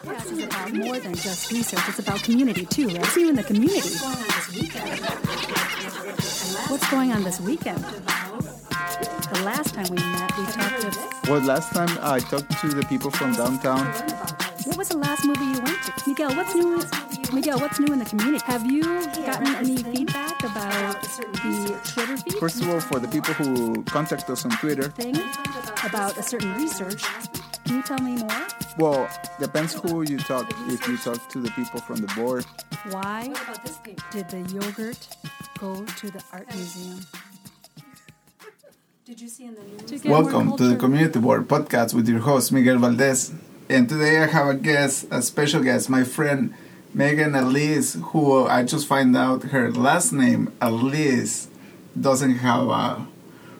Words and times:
podcast 0.00 0.32
is 0.32 0.42
about 0.42 0.72
more 0.72 0.98
than 0.98 1.14
just 1.14 1.50
research. 1.52 1.80
It's 1.88 1.98
about 1.98 2.22
community 2.22 2.66
too, 2.66 2.88
right? 2.88 3.04
See 3.06 3.22
you 3.22 3.30
in 3.30 3.36
the 3.36 3.42
community. 3.42 3.90
What's 6.68 6.90
going 6.90 7.12
on 7.12 7.22
this 7.24 7.40
weekend? 7.40 7.78
The 7.78 9.42
last 9.44 9.74
time 9.74 9.86
we 9.90 9.96
met, 9.96 10.36
we 10.38 10.44
talked 10.46 10.80
to. 10.82 11.30
Well, 11.30 11.40
last 11.42 11.72
time 11.72 11.88
I 12.00 12.20
talked 12.20 12.50
to 12.60 12.68
the 12.68 12.84
people 12.88 13.10
from 13.10 13.34
downtown. 13.34 13.86
What 14.64 14.76
was 14.76 14.88
the 14.88 14.98
last 14.98 15.24
movie 15.24 15.44
you 15.44 15.60
went 15.62 15.82
to? 15.82 15.92
Miguel, 16.06 16.34
what's 16.36 16.54
new? 16.54 16.82
Miguel, 17.32 17.58
what's 17.58 17.78
new 17.80 17.92
in 17.92 17.98
the 17.98 18.04
community? 18.04 18.44
Have 18.44 18.70
you 18.70 18.82
gotten 18.82 19.54
any 19.56 19.76
feedback 19.82 20.42
about 20.44 21.02
the 21.02 21.78
Twitter 21.84 22.16
feed? 22.16 22.34
First 22.34 22.62
of 22.62 22.68
all, 22.68 22.80
for 22.80 22.98
the 22.98 23.08
people 23.08 23.34
who 23.34 23.82
contact 23.84 24.28
us 24.30 24.44
on 24.44 24.50
Twitter, 24.52 24.90
thing 24.90 25.16
about 25.84 26.16
a 26.16 26.22
certain 26.22 26.54
research. 26.54 27.02
Can 27.68 27.76
you 27.76 27.82
tell 27.82 27.98
me 27.98 28.16
more? 28.16 28.46
well, 28.78 29.10
depends 29.38 29.74
who 29.74 30.00
you 30.00 30.16
talk. 30.16 30.50
If 30.68 30.88
you 30.88 30.96
talk 30.96 31.28
to 31.28 31.38
the 31.38 31.50
people 31.50 31.80
from 31.80 31.96
the 31.96 32.06
board, 32.14 32.46
Why 32.90 33.30
did 34.10 34.30
the 34.30 34.40
yogurt 34.50 35.06
go 35.58 35.84
to 35.84 36.10
the 36.10 36.24
art 36.32 36.48
museum? 36.54 37.00
Did 39.04 39.20
you 39.20 39.28
see 39.28 39.44
in 39.44 39.54
the 39.54 39.62
news? 39.64 39.82
To 39.82 39.98
get 39.98 40.06
more 40.06 40.22
welcome 40.22 40.56
to 40.56 40.68
the. 40.68 40.76
Community 40.76 41.18
Board 41.20 41.46
podcast 41.46 41.92
with 41.92 42.08
your 42.08 42.20
host 42.20 42.52
Miguel 42.52 42.78
Valdez. 42.78 43.34
And 43.68 43.86
today 43.86 44.22
I 44.22 44.26
have 44.28 44.46
a 44.46 44.54
guest, 44.54 45.06
a 45.10 45.20
special 45.20 45.62
guest, 45.62 45.90
my 45.90 46.04
friend 46.04 46.54
Megan 46.94 47.34
Allyse, 47.34 47.96
who 48.00 48.46
I 48.46 48.64
just 48.64 48.86
find 48.86 49.14
out 49.14 49.42
her 49.52 49.70
last 49.70 50.10
name, 50.10 50.54
Allyse, 50.62 51.48
doesn't 52.00 52.36
have 52.36 52.66
a 52.68 53.06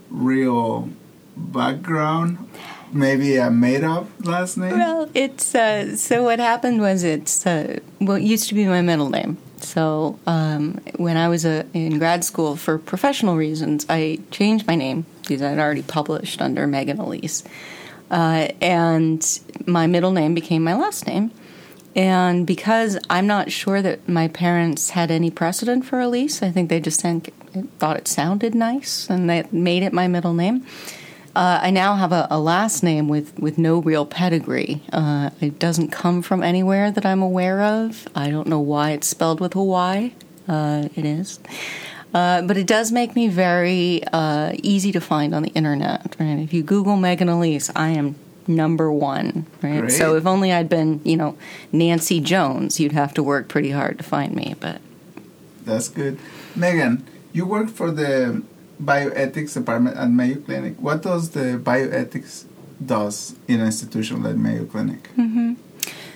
real 0.09 0.89
background. 1.37 2.49
Maybe 2.93 3.37
a 3.37 3.51
made 3.51 3.85
up 3.85 4.07
last 4.21 4.57
name. 4.57 4.79
Well, 4.79 5.11
it's 5.15 5.55
uh, 5.55 5.97
so 5.97 6.23
what 6.25 6.39
happened 6.39 6.81
was 6.81 7.05
it's 7.05 7.47
uh, 7.47 7.81
well, 8.01 8.17
it 8.17 8.23
used 8.23 8.49
to 8.49 8.55
be 8.55 8.67
my 8.67 8.83
middle 8.83 9.11
name. 9.11 9.39
So 9.59 10.19
um, 10.27 10.81
when 10.97 11.17
I 11.17 11.29
was 11.29 11.45
uh, 11.45 11.65
in 11.75 11.99
grad 11.99 12.25
school 12.25 12.57
for 12.57 12.79
professional 12.79 13.37
reasons, 13.37 13.85
I 13.89 14.21
changed 14.31 14.67
my 14.67 14.75
name 14.75 15.05
because 15.23 15.43
I'd 15.43 15.59
already 15.59 15.83
published 15.83 16.41
under 16.41 16.67
Megan 16.67 16.99
Allyse, 16.99 17.45
uh, 18.11 18.49
and 18.61 19.41
my 19.67 19.87
middle 19.87 20.13
name 20.13 20.35
became 20.35 20.63
my 20.65 20.75
last 20.75 21.07
name. 21.07 21.33
And 21.99 22.47
because 22.47 22.99
I'm 23.11 23.27
not 23.27 23.51
sure 23.51 23.83
that 23.83 24.09
my 24.09 24.29
parents 24.29 24.91
had 24.91 25.11
any 25.11 25.31
precedent 25.31 25.85
for 25.85 26.01
Allyse, 26.01 26.43
I 26.43 26.51
think 26.51 26.69
they 26.69 26.81
just 26.81 27.01
think, 27.01 27.33
thought 27.81 27.97
it 27.97 28.07
sounded 28.07 28.55
nice 28.55 29.11
and 29.11 29.29
they 29.29 29.45
made 29.51 29.83
it 29.83 29.93
my 29.93 30.07
middle 30.07 30.33
name. 30.33 30.65
Uh, 31.39 31.61
I 31.63 31.71
now 31.71 31.95
have 31.95 32.11
a, 32.11 32.27
a 32.33 32.41
last 32.41 32.83
name 32.83 33.07
with, 33.07 33.39
with 33.39 33.59
no 33.59 33.79
real 33.79 34.05
pedigree. 34.05 34.83
Uh, 34.93 35.31
it 35.41 35.61
doesn't 35.61 35.93
come 35.93 36.21
from 36.21 36.43
anywhere 36.43 36.91
that 36.91 37.07
I'm 37.07 37.23
aware 37.23 37.63
of. 37.63 38.09
I 38.13 38.29
don't 38.29 38.49
know 38.49 38.59
why 38.59 38.91
it's 38.91 39.07
spelled 39.07 39.39
with 39.39 39.55
a 39.55 39.63
Y. 39.63 40.15
Uh, 40.49 40.89
it 40.97 41.05
is. 41.05 41.39
Uh, 42.13 42.43
but 42.43 42.57
it 42.57 42.67
does 42.67 42.91
make 42.91 43.15
me 43.15 43.29
very 43.29 44.03
uh, 44.13 44.51
easy 44.65 44.91
to 44.91 45.01
find 45.01 45.33
on 45.33 45.45
the 45.45 45.51
internet. 45.51 46.17
Right? 46.19 46.41
If 46.41 46.53
you 46.53 46.65
Google 46.65 46.97
Megan 46.97 47.29
Allyse, 47.29 47.71
I 47.77 47.91
am 47.91 48.17
number 48.49 48.91
one. 48.91 49.47
Right. 49.63 49.79
Great. 49.79 49.93
So 49.93 50.17
if 50.17 50.27
only 50.27 50.53
I'd 50.53 50.69
been, 50.69 51.01
you 51.05 51.17
know, 51.17 51.39
Nancy 51.71 52.19
Jones, 52.19 52.81
you'd 52.81 52.91
have 52.91 53.15
to 53.15 53.23
work 53.23 53.47
pretty 53.47 53.71
hard 53.71 53.99
to 53.99 54.03
find 54.03 54.35
me. 54.35 54.57
But 54.59 54.81
That's 55.65 55.89
good. 55.89 56.19
Megan, 56.57 57.07
you 57.33 57.47
work 57.47 57.69
for 57.69 57.93
the 57.93 58.43
bioethics 58.83 59.55
department 59.55 59.97
at 59.97 60.11
Mayo 60.11 60.37
Clinic. 60.41 60.77
What 60.79 61.03
does 61.03 61.31
the 61.31 61.59
bioethics 61.63 62.45
does 62.85 63.35
in 63.49 63.61
an 63.61 63.67
institution 63.67 64.23
like 64.23 64.37
Mayo 64.37 64.65
Clinic? 64.65 65.09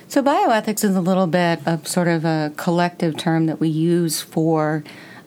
So, 0.08 0.22
bioethics 0.22 0.84
is 0.84 0.94
a 0.94 1.00
little 1.00 1.26
bit 1.26 1.66
of 1.66 1.88
sort 1.88 2.08
of 2.08 2.24
a 2.24 2.52
collective 2.56 3.16
term 3.16 3.46
that 3.46 3.58
we 3.60 3.68
use 3.68 4.20
for 4.20 4.84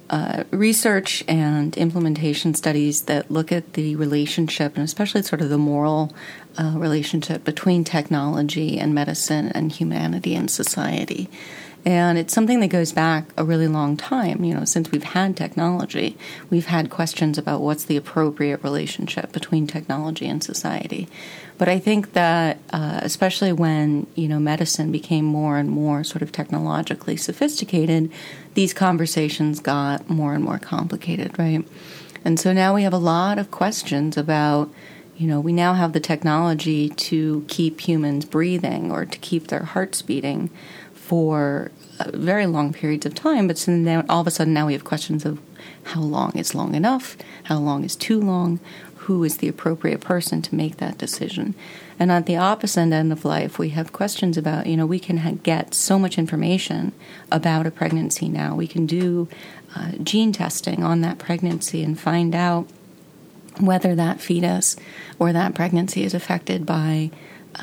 uh, 0.10 0.44
research 0.52 1.24
and 1.28 1.76
implementation 1.78 2.54
studies 2.54 3.04
that 3.04 3.32
look 3.32 3.52
at 3.52 3.74
the 3.74 3.96
relationship, 3.96 4.76
and 4.76 4.84
especially 4.84 5.24
sort 5.24 5.42
of 5.42 5.50
the 5.50 5.58
moral 5.58 6.14
uh, 6.60 6.74
relationship 6.76 7.44
between 7.44 7.84
technology 7.84 8.78
and 8.78 8.94
medicine 8.94 9.48
and 9.50 9.72
humanity 9.72 10.36
and 10.36 10.52
society. 10.52 11.30
And 11.86 12.18
it's 12.18 12.34
something 12.34 12.62
that 12.62 12.70
goes 12.70 12.92
back 12.92 13.26
a 13.38 13.46
really 13.46 13.68
long 13.68 13.96
time. 13.96 14.44
You 14.44 14.56
know, 14.56 14.66
since 14.66 14.92
we've 14.92 15.04
had 15.04 15.38
technology, 15.38 16.18
we've 16.50 16.66
had 16.66 16.90
questions 16.90 17.38
about 17.38 17.62
what's 17.62 17.86
the 17.86 17.96
appropriate 17.96 18.64
relationship 18.64 19.32
between 19.32 19.68
technology 19.68 20.28
and 20.28 20.44
society. 20.44 21.08
But 21.60 21.70
I 21.70 21.78
think 21.78 22.14
that, 22.14 22.58
uh, 22.72 23.02
especially 23.04 23.54
when 23.54 24.08
you 24.16 24.28
know 24.28 24.40
medicine 24.40 24.92
became 24.92 25.26
more 25.26 25.60
and 25.60 25.70
more 25.70 26.04
sort 26.04 26.24
of 26.24 26.32
technologically 26.32 27.18
sophisticated, 27.18 28.12
these 28.56 28.74
conversations 28.74 29.60
got 29.60 30.10
more 30.10 30.34
and 30.34 30.44
more 30.44 30.60
complicated, 30.60 31.38
right? 31.38 31.64
And 32.26 32.40
so 32.40 32.52
now 32.52 32.74
we 32.74 32.82
have 32.82 32.94
a 32.94 32.98
lot 32.98 33.38
of 33.38 33.52
questions 33.52 34.18
about 34.18 34.72
you 35.18 35.28
know, 35.28 35.40
we 35.40 35.54
now 35.54 35.74
have 35.74 35.94
the 35.94 36.02
technology 36.02 36.90
to 36.90 37.46
keep 37.48 37.80
humans 37.80 38.26
breathing 38.26 38.92
or 38.92 39.06
to 39.06 39.18
keep 39.20 39.48
their 39.48 39.64
hearts 39.64 40.02
beating 40.02 40.50
for 41.06 41.72
uh, 42.00 42.10
very 42.14 42.48
long 42.48 42.74
periods 42.74 43.06
of 43.06 43.14
time. 43.14 43.48
But 43.48 43.58
so 43.58 44.04
all 44.10 44.22
of 44.22 44.28
a 44.28 44.32
sudden 44.32 44.54
now 44.54 44.66
we 44.66 44.74
have 44.74 44.84
questions 44.84 45.24
of 45.24 45.40
how 45.84 46.02
long 46.02 46.32
is 46.36 46.56
long 46.56 46.74
enough, 46.74 47.16
how 47.44 47.60
long 47.60 47.84
is 47.84 47.96
too 47.96 48.20
long, 48.20 48.60
who 49.06 49.24
is 49.24 49.38
the 49.38 49.48
appropriate 49.48 50.02
person 50.02 50.42
to 50.42 50.56
make 50.56 50.78
that 50.78 50.98
decision. 50.98 51.54
And 52.00 52.12
at 52.12 52.26
the 52.26 52.38
opposite 52.38 52.92
end 52.92 53.12
of 53.12 53.24
life, 53.24 53.60
we 53.60 53.70
have 53.70 53.94
questions 53.94 54.36
about, 54.36 54.66
you 54.66 54.76
know, 54.76 54.88
we 54.88 55.00
can 55.00 55.18
ha- 55.18 55.38
get 55.44 55.76
so 55.76 56.00
much 56.00 56.18
information 56.18 56.92
about 57.32 57.68
a 57.68 57.72
pregnancy 57.72 58.28
now. 58.28 58.56
We 58.56 58.68
can 58.68 58.88
do 58.88 59.30
uh, 59.76 59.92
gene 60.02 60.32
testing 60.32 60.84
on 60.84 61.02
that 61.02 61.20
pregnancy 61.20 61.84
and 61.84 62.00
find 62.00 62.34
out 62.34 62.68
whether 63.60 63.94
that 63.94 64.20
fetus 64.20 64.76
or 65.20 65.32
that 65.32 65.54
pregnancy 65.54 66.04
is 66.04 66.16
affected 66.16 66.66
by 66.66 67.12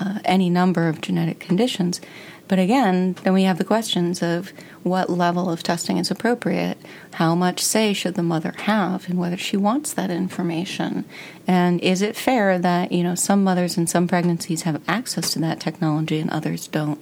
uh, 0.01 0.21
any 0.25 0.49
number 0.49 0.89
of 0.89 1.01
genetic 1.01 1.41
conditions. 1.41 2.01
But 2.49 2.59
again, 2.59 3.15
then 3.23 3.33
we 3.33 3.45
have 3.45 3.59
the 3.59 3.65
questions 3.65 4.23
of 4.23 4.53
what 4.83 5.09
level 5.09 5.49
of 5.49 5.63
testing 5.63 5.97
is 5.97 6.11
appropriate, 6.11 6.77
how 7.15 7.35
much 7.35 7.61
say 7.61 7.93
should 7.93 8.15
the 8.15 8.23
mother 8.23 8.55
have, 8.59 9.09
and 9.09 9.19
whether 9.19 9.37
she 9.37 9.57
wants 9.57 9.93
that 9.93 10.11
information, 10.11 11.05
and 11.47 11.81
is 11.81 12.03
it 12.03 12.17
fair 12.17 12.59
that 12.59 12.93
you 12.93 13.03
know 13.03 13.15
some 13.15 13.45
mothers 13.45 13.79
in 13.79 13.87
some 13.87 14.09
pregnancies 14.09 14.63
have 14.63 14.83
access 14.89 15.33
to 15.33 15.39
that 15.39 15.61
technology 15.61 16.19
and 16.19 16.31
others 16.31 16.67
don't. 16.69 17.01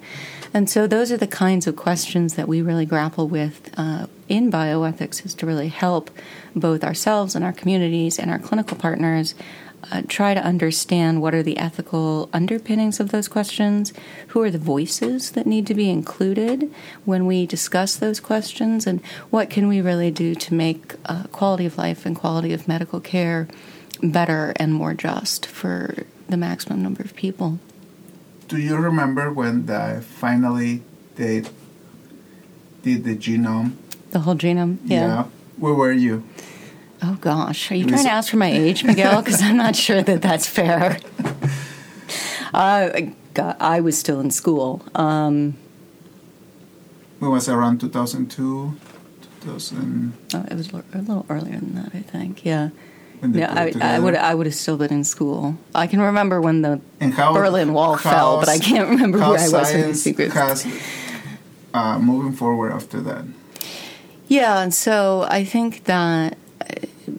And 0.53 0.69
so 0.69 0.87
those 0.87 1.13
are 1.13 1.17
the 1.17 1.27
kinds 1.29 1.67
of 1.67 1.77
questions 1.77 2.35
that 2.35 2.49
we 2.49 2.61
really 2.61 2.85
grapple 2.85 3.29
with 3.29 3.71
uh, 3.77 4.07
in 4.29 4.51
bioethics, 4.51 5.25
is 5.25 5.35
to 5.35 5.47
really 5.47 5.69
help 5.69 6.11
both 6.55 6.85
ourselves 6.85 7.35
and 7.35 7.45
our 7.45 7.53
communities 7.53 8.19
and 8.19 8.31
our 8.31 8.39
clinical 8.39 8.77
partners 8.77 9.35
uh, 9.91 10.03
try 10.09 10.35
to 10.35 10.43
understand 10.43 11.23
what 11.23 11.35
are 11.35 11.43
the 11.43 11.59
ethical 11.59 12.29
underpinnings 12.33 13.01
of 13.01 13.11
those 13.11 13.29
questions, 13.29 13.93
who 14.29 14.43
are 14.43 14.51
the 14.51 14.59
voices 14.59 15.31
that 15.33 15.47
need 15.47 15.67
to 15.67 15.75
be 15.75 15.91
included 15.91 16.73
when 17.05 17.27
we 17.27 17.47
discuss 17.47 17.97
those 17.97 18.21
questions, 18.21 18.87
and 18.87 19.05
what 19.31 19.51
can 19.51 19.69
we 19.69 19.81
really 19.81 20.11
do 20.11 20.35
to 20.35 20.55
make 20.55 20.95
uh, 21.07 21.25
quality 21.33 21.67
of 21.67 21.79
life 21.79 22.05
and 22.07 22.17
quality 22.17 22.53
of 22.53 22.69
medical 22.69 23.01
care 23.01 23.49
better 24.03 24.53
and 24.57 24.73
more 24.75 24.95
just 24.95 25.47
for 25.47 25.95
the 26.29 26.37
maximum 26.37 26.83
number 26.83 27.03
of 27.03 27.15
people. 27.15 27.59
Do 28.49 28.59
you 28.59 28.77
remember 28.77 29.33
when 29.33 29.67
the, 29.67 30.03
finally 30.07 30.83
they 31.17 31.45
did 32.83 33.05
the 33.05 33.17
genome? 33.17 33.77
The 34.11 34.21
whole 34.21 34.35
genome, 34.35 34.79
yeah. 34.85 35.25
Where 35.57 35.75
were 35.75 35.93
you? 35.93 36.25
Oh 37.03 37.17
gosh, 37.21 37.71
are 37.71 37.75
you 37.75 37.87
trying 37.87 38.05
to 38.05 38.11
ask 38.11 38.31
for 38.31 38.37
my 38.37 38.51
age, 38.53 38.85
Miguel? 38.85 39.23
Because 39.25 39.41
I'm 39.43 39.57
not 39.57 39.75
sure 39.77 40.03
that 40.03 40.21
that's 40.23 40.47
fair. 40.47 40.99
Uh, 42.53 42.89
God, 43.35 43.57
I 43.61 43.81
was 43.81 43.97
still 43.99 44.21
in 44.21 44.31
school. 44.31 44.83
Um, 44.95 45.55
It 47.23 47.27
was 47.27 47.49
around 47.49 47.81
2002, 47.81 48.75
2000. 49.43 50.13
oh, 50.35 50.45
it 50.51 50.55
was 50.57 50.73
a 50.73 50.83
little- 50.97 51.27
earlier 51.29 51.59
than 51.61 51.75
that, 51.75 51.91
I 51.95 52.01
think. 52.03 52.45
Yeah, 52.45 52.71
When 53.21 53.35
yeah. 53.35 53.53
I, 53.55 53.97
I 53.97 53.99
would 53.99 54.17
I 54.17 54.35
would 54.35 54.47
have 54.47 54.55
still 54.55 54.77
been 54.77 54.93
in 54.93 55.05
school. 55.05 55.57
I 55.75 55.87
can 55.87 56.01
remember 56.01 56.41
when 56.41 56.63
the 56.63 56.81
And 57.01 57.15
how 57.15 57.33
Berlin 57.33 57.73
Wall 57.73 57.97
fell, 57.97 58.41
but 58.41 58.49
I 58.49 58.59
can't 58.59 58.89
remember 58.89 59.19
how 59.19 59.31
where 59.33 59.41
I 59.41 59.49
was 59.49 59.71
in 59.73 59.81
the 59.81 59.85
science 59.85 60.03
secret. 60.03 60.33
has 60.33 60.67
uh, 61.75 61.99
moving 61.99 62.33
forward 62.33 62.73
after 62.73 63.01
that. 63.03 63.25
Yeah, 64.29 64.63
and 64.63 64.73
so 64.75 65.27
I 65.29 65.45
think 65.45 65.85
that 65.85 66.37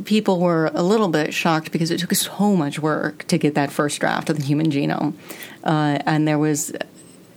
people 0.06 0.40
were 0.40 0.72
a 0.74 0.84
little 0.84 1.08
bit 1.08 1.34
shocked 1.34 1.72
because 1.72 1.92
it 1.92 2.00
took 2.00 2.14
so 2.14 2.56
much 2.56 2.80
work 2.80 3.26
to 3.28 3.38
get 3.38 3.56
that 3.56 3.72
first 3.72 4.00
draft 4.00 4.30
of 4.30 4.38
the 4.38 4.44
human 4.44 4.70
genome. 4.72 5.14
Uh, 5.64 6.00
and 6.06 6.28
there 6.28 6.40
was 6.40 6.74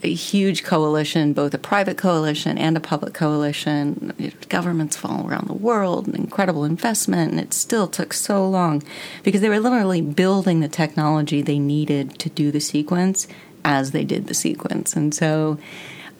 a 0.04 0.12
huge 0.12 0.64
coalition, 0.64 1.32
both 1.32 1.54
a 1.54 1.58
private 1.58 1.96
coalition 1.96 2.58
and 2.58 2.76
a 2.76 2.80
public 2.80 3.14
coalition, 3.14 4.12
governments 4.48 5.02
all 5.02 5.26
around 5.26 5.48
the 5.48 5.54
world, 5.54 6.06
an 6.06 6.14
incredible 6.14 6.64
investment, 6.64 7.32
and 7.32 7.40
it 7.40 7.54
still 7.54 7.88
took 7.88 8.12
so 8.12 8.46
long 8.48 8.82
because 9.22 9.40
they 9.40 9.48
were 9.48 9.60
literally 9.60 10.02
building 10.02 10.60
the 10.60 10.68
technology 10.68 11.40
they 11.40 11.58
needed 11.58 12.18
to 12.18 12.28
do 12.28 12.50
the 12.50 12.60
sequence 12.60 13.26
as 13.64 13.92
they 13.92 14.04
did 14.04 14.26
the 14.26 14.34
sequence. 14.34 14.94
And 14.94 15.14
so 15.14 15.58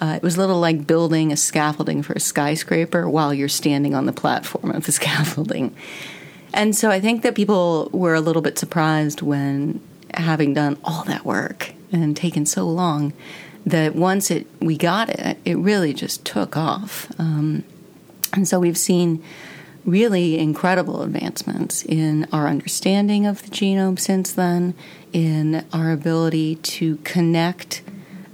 uh, 0.00 0.14
it 0.16 0.22
was 0.22 0.36
a 0.36 0.40
little 0.40 0.58
like 0.58 0.86
building 0.86 1.30
a 1.30 1.36
scaffolding 1.36 2.02
for 2.02 2.14
a 2.14 2.20
skyscraper 2.20 3.08
while 3.08 3.34
you're 3.34 3.48
standing 3.48 3.94
on 3.94 4.06
the 4.06 4.12
platform 4.12 4.70
of 4.70 4.86
the 4.86 4.92
scaffolding. 5.00 5.76
And 6.54 6.74
so 6.74 6.88
I 6.88 7.00
think 7.00 7.22
that 7.22 7.34
people 7.34 7.90
were 7.92 8.14
a 8.14 8.20
little 8.20 8.40
bit 8.40 8.58
surprised 8.58 9.20
when, 9.22 9.80
having 10.14 10.54
done 10.54 10.78
all 10.84 11.02
that 11.04 11.24
work 11.24 11.74
and 11.92 12.16
taken 12.16 12.46
so 12.46 12.64
long, 12.64 13.12
that 13.66 13.96
once 13.96 14.30
it 14.30 14.46
we 14.60 14.76
got 14.76 15.08
it, 15.08 15.36
it 15.44 15.58
really 15.58 15.92
just 15.92 16.24
took 16.24 16.56
off. 16.56 17.08
Um, 17.18 17.64
and 18.32 18.46
so 18.46 18.60
we've 18.60 18.78
seen 18.78 19.22
really 19.84 20.38
incredible 20.38 21.02
advancements 21.02 21.84
in 21.84 22.26
our 22.32 22.46
understanding 22.46 23.26
of 23.26 23.42
the 23.42 23.50
genome 23.50 23.98
since 23.98 24.32
then, 24.32 24.74
in 25.12 25.64
our 25.72 25.90
ability 25.90 26.56
to 26.56 26.96
connect 26.98 27.82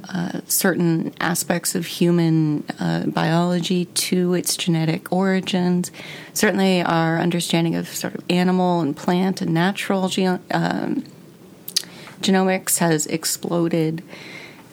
uh, 0.09 0.41
certain 0.47 1.13
aspects 1.21 1.75
of 1.75 1.87
human 1.87 2.65
uh, 2.79 3.05
biology 3.07 3.85
to 3.87 4.35
its 4.35 4.57
genetic 4.57 5.13
origins. 5.13 5.91
Certainly, 6.33 6.83
our 6.83 7.19
understanding 7.19 7.75
of 7.75 7.89
sort 7.89 8.15
of 8.15 8.25
animal 8.31 8.81
and 8.81 8.97
plant 8.97 9.41
and 9.41 9.53
natural 9.53 10.09
ge- 10.09 10.41
um, 10.51 11.05
genomics 12.21 12.79
has 12.79 13.07
exploded. 13.07 14.03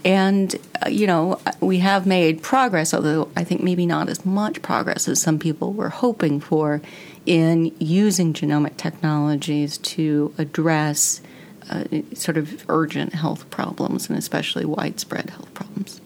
And, 0.06 0.56
uh, 0.86 0.90
you 0.90 1.08
know, 1.08 1.40
we 1.60 1.80
have 1.80 2.06
made 2.06 2.42
progress, 2.42 2.94
although 2.94 3.30
I 3.36 3.44
think 3.44 3.62
maybe 3.62 3.86
not 3.86 4.10
as 4.10 4.26
much 4.26 4.62
progress 4.62 5.08
as 5.08 5.22
some 5.22 5.40
people 5.40 5.74
were 5.74 5.90
hoping 5.90 6.40
for 6.40 6.82
in 7.26 7.76
using 7.78 8.34
genomic 8.34 8.78
technologies 8.78 9.78
to 9.80 10.34
address 10.38 11.22
uh, 11.70 11.84
sort 12.14 12.38
of 12.38 12.66
urgent 12.70 13.14
health 13.14 13.50
problems 13.50 14.10
and 14.10 14.18
especially 14.18 14.66
widespread 14.66 15.30
health 15.30 15.54
problems. 15.54 16.02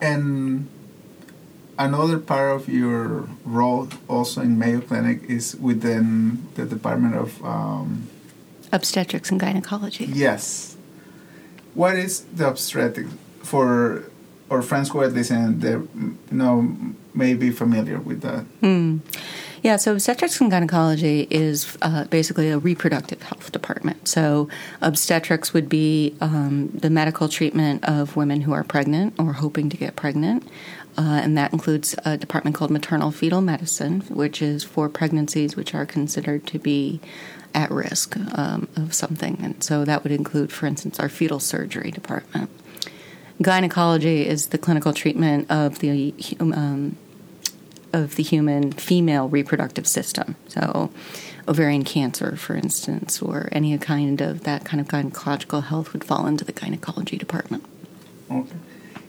And 0.00 0.68
another 1.78 2.18
part 2.18 2.56
of 2.56 2.68
your 2.68 3.28
role 3.44 3.88
also 4.08 4.40
in 4.40 4.58
Mayo 4.58 4.80
Clinic 4.80 5.22
is 5.24 5.56
within 5.56 6.48
the 6.54 6.64
Department 6.64 7.14
of 7.14 7.44
um, 7.44 8.08
Obstetrics 8.72 9.30
and 9.30 9.38
Gynecology. 9.38 10.06
Yes. 10.06 10.76
What 11.74 11.96
is 11.96 12.20
the 12.24 12.48
obstetric 12.48 13.06
for 13.42 14.04
our 14.52 14.62
friends 14.62 14.90
who 14.90 15.00
are 15.00 15.08
listening? 15.08 15.58
They 15.60 15.70
you 15.70 16.18
know 16.30 16.76
may 17.14 17.34
be 17.34 17.50
familiar 17.50 17.98
with 17.98 18.20
that. 18.22 18.44
Mm. 18.60 19.00
Yeah, 19.62 19.76
so 19.76 19.92
obstetrics 19.92 20.40
and 20.40 20.50
gynecology 20.50 21.28
is 21.30 21.78
uh, 21.82 22.04
basically 22.04 22.50
a 22.50 22.58
reproductive 22.58 23.22
health 23.22 23.52
department. 23.52 24.08
So 24.08 24.48
obstetrics 24.80 25.52
would 25.54 25.68
be 25.68 26.16
um, 26.20 26.68
the 26.68 26.90
medical 26.90 27.28
treatment 27.28 27.84
of 27.84 28.16
women 28.16 28.40
who 28.40 28.52
are 28.52 28.64
pregnant 28.64 29.14
or 29.20 29.34
hoping 29.34 29.70
to 29.70 29.76
get 29.76 29.94
pregnant. 29.94 30.48
Uh, 30.98 31.20
and 31.22 31.38
that 31.38 31.52
includes 31.52 31.94
a 32.04 32.18
department 32.18 32.56
called 32.56 32.70
maternal 32.72 33.12
fetal 33.12 33.40
medicine, 33.40 34.00
which 34.08 34.42
is 34.42 34.64
for 34.64 34.88
pregnancies 34.88 35.54
which 35.54 35.74
are 35.74 35.86
considered 35.86 36.44
to 36.48 36.58
be 36.58 37.00
at 37.54 37.70
risk 37.70 38.16
um, 38.36 38.68
of 38.76 38.92
something. 38.92 39.38
And 39.42 39.62
so 39.62 39.84
that 39.84 40.02
would 40.02 40.12
include, 40.12 40.52
for 40.52 40.66
instance, 40.66 40.98
our 40.98 41.08
fetal 41.08 41.38
surgery 41.38 41.92
department. 41.92 42.50
Gynecology 43.40 44.26
is 44.26 44.48
the 44.48 44.58
clinical 44.58 44.92
treatment 44.92 45.50
of 45.50 45.78
the 45.78 46.14
um, 46.40 46.96
of 47.92 48.16
the 48.16 48.22
human 48.22 48.72
female 48.72 49.28
reproductive 49.28 49.86
system. 49.86 50.36
So, 50.48 50.90
ovarian 51.48 51.84
cancer, 51.84 52.36
for 52.36 52.54
instance, 52.54 53.20
or 53.20 53.48
any 53.52 53.76
kind 53.78 54.20
of 54.20 54.44
that 54.44 54.64
kind 54.64 54.80
of 54.80 54.88
gynecological 54.88 55.64
health 55.64 55.92
would 55.92 56.04
fall 56.04 56.26
into 56.26 56.44
the 56.44 56.52
gynecology 56.52 57.16
department. 57.16 57.64
Okay. 58.30 58.56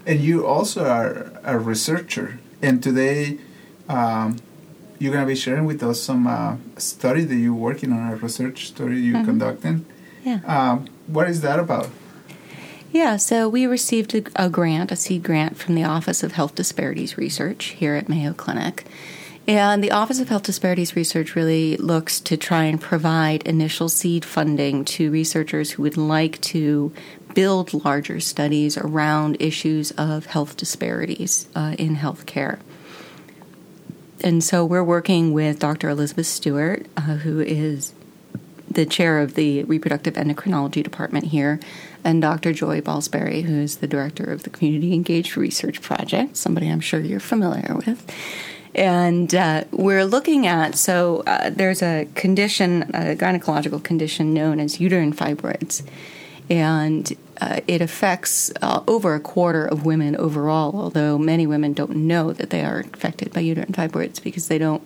And 0.06 0.20
you 0.20 0.46
also 0.46 0.86
are 0.86 1.32
a 1.44 1.58
researcher, 1.58 2.40
and 2.62 2.84
today 2.84 3.40
um, 3.88 4.38
you're 5.00 5.14
going 5.14 5.24
to 5.24 5.28
be 5.28 5.36
sharing 5.36 5.66
with 5.66 5.82
us 5.84 6.02
some 6.02 6.28
uh, 6.28 6.58
study 6.78 7.24
that 7.24 7.36
you're 7.36 7.54
working 7.54 7.92
on, 7.94 8.12
a 8.12 8.16
research 8.16 8.68
study 8.68 9.00
you're 9.00 9.18
mm-hmm. 9.18 9.26
conducting. 9.26 9.86
Yeah. 10.24 10.40
Um, 10.46 10.88
what 11.08 11.30
is 11.30 11.42
that 11.42 11.60
about? 11.60 11.90
Yeah, 12.94 13.18
so 13.18 13.50
we 13.50 13.66
received 13.66 14.14
a, 14.14 14.24
a, 14.36 14.50
grant, 14.52 14.92
a 14.92 14.96
seed 14.96 15.24
grant 15.24 15.58
from 15.58 15.74
the 15.74 15.84
Office 15.84 16.22
of 16.22 16.34
Health 16.34 16.54
Disparities 16.54 17.18
Research 17.18 17.70
here 17.70 17.96
at 17.96 18.08
Mayo 18.08 18.34
Clinic. 18.34 18.86
And 19.48 19.84
the 19.84 19.90
Office 19.90 20.20
of 20.20 20.30
Health 20.30 20.44
Disparities 20.44 20.96
Research 20.96 21.36
really 21.36 21.76
looks 21.78 22.20
to 22.20 22.38
try 22.38 22.66
and 22.66 22.80
provide 22.80 23.48
initial 23.48 23.90
seed 23.90 24.24
funding 24.24 24.86
to 24.86 25.10
researchers 25.10 25.72
who 25.72 25.82
would 25.82 25.98
like 25.98 26.40
to 26.42 26.94
build 27.34 27.84
larger 27.84 28.20
studies 28.20 28.78
around 28.78 29.38
issues 29.40 29.90
of 29.98 30.28
health 30.28 30.56
disparities 30.56 31.48
uh, 31.56 31.76
in 31.80 31.96
healthcare. 31.96 32.60
And 34.22 34.44
so 34.44 34.64
we're 34.64 34.84
working 34.84 35.34
with 35.34 35.58
Dr. 35.58 35.90
Elizabeth 35.90 36.28
Stewart, 36.28 36.86
uh, 36.96 37.02
who 37.02 37.40
is 37.40 37.96
the 38.70 38.86
chair 38.86 39.20
of 39.20 39.36
the 39.36 39.64
reproductive 39.64 40.16
endocrinology 40.16 40.84
department 40.84 41.26
here, 41.26 41.60
and 42.04 42.22
Dr. 42.22 42.54
Joyce 42.54 42.84
Balls-Berry, 42.84 43.42
who 43.42 43.60
is 43.60 43.78
the 43.78 43.88
director 43.88 44.26
of 44.26 44.44
the 44.44 44.50
Community 44.50 44.94
Engaged 44.94 45.38
Research 45.38 45.82
Project, 45.82 46.38
somebody 46.38 46.70
I'm 46.70 46.80
sure 46.80 47.00
you're 47.00 47.20
familiar 47.20 47.76
with. 47.76 48.06
And 48.76 49.34
uh, 49.36 49.66
we're 49.72 50.06
looking 50.06 50.48
at 50.48 50.76
so 50.76 51.24
uh, 51.28 51.52
there's 51.52 51.84
a 51.84 52.08
condition, 52.16 52.84
a 52.94 53.16
gynecological 53.16 53.84
condition 53.84 54.34
known 54.34 54.60
as 54.60 54.80
uterine 54.80 55.14
fibroids, 55.14 55.84
and 56.50 57.16
uh, 57.40 57.62
it 57.68 57.82
affects 57.82 58.52
uh, 58.62 58.84
over 58.88 59.14
a 59.16 59.20
quarter 59.20 59.66
of 59.66 59.86
women 59.86 60.16
overall. 60.16 60.76
Although 60.76 61.18
many 61.18 61.46
women 61.46 61.74
don't 61.74 61.96
know 61.96 62.34
that 62.34 62.50
they 62.50 62.64
are 62.64 62.80
affected 62.94 63.32
by 63.32 63.42
uterine 63.42 63.74
fibroids 63.74 64.22
because 64.22 64.48
they 64.48 64.58
don't 64.58 64.86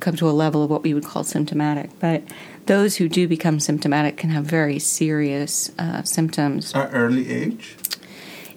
come 0.00 0.16
to 0.16 0.28
a 0.28 0.32
level 0.32 0.62
of 0.62 0.70
what 0.70 0.82
we 0.82 0.94
would 0.94 1.04
call 1.04 1.24
symptomatic. 1.24 1.90
But 2.00 2.22
those 2.66 2.96
who 2.96 3.08
do 3.08 3.26
become 3.26 3.60
symptomatic 3.60 4.16
can 4.16 4.30
have 4.30 4.44
very 4.44 4.78
serious 4.78 5.72
uh, 5.78 6.02
symptoms. 6.02 6.74
At 6.74 6.90
early 6.92 7.30
age? 7.30 7.76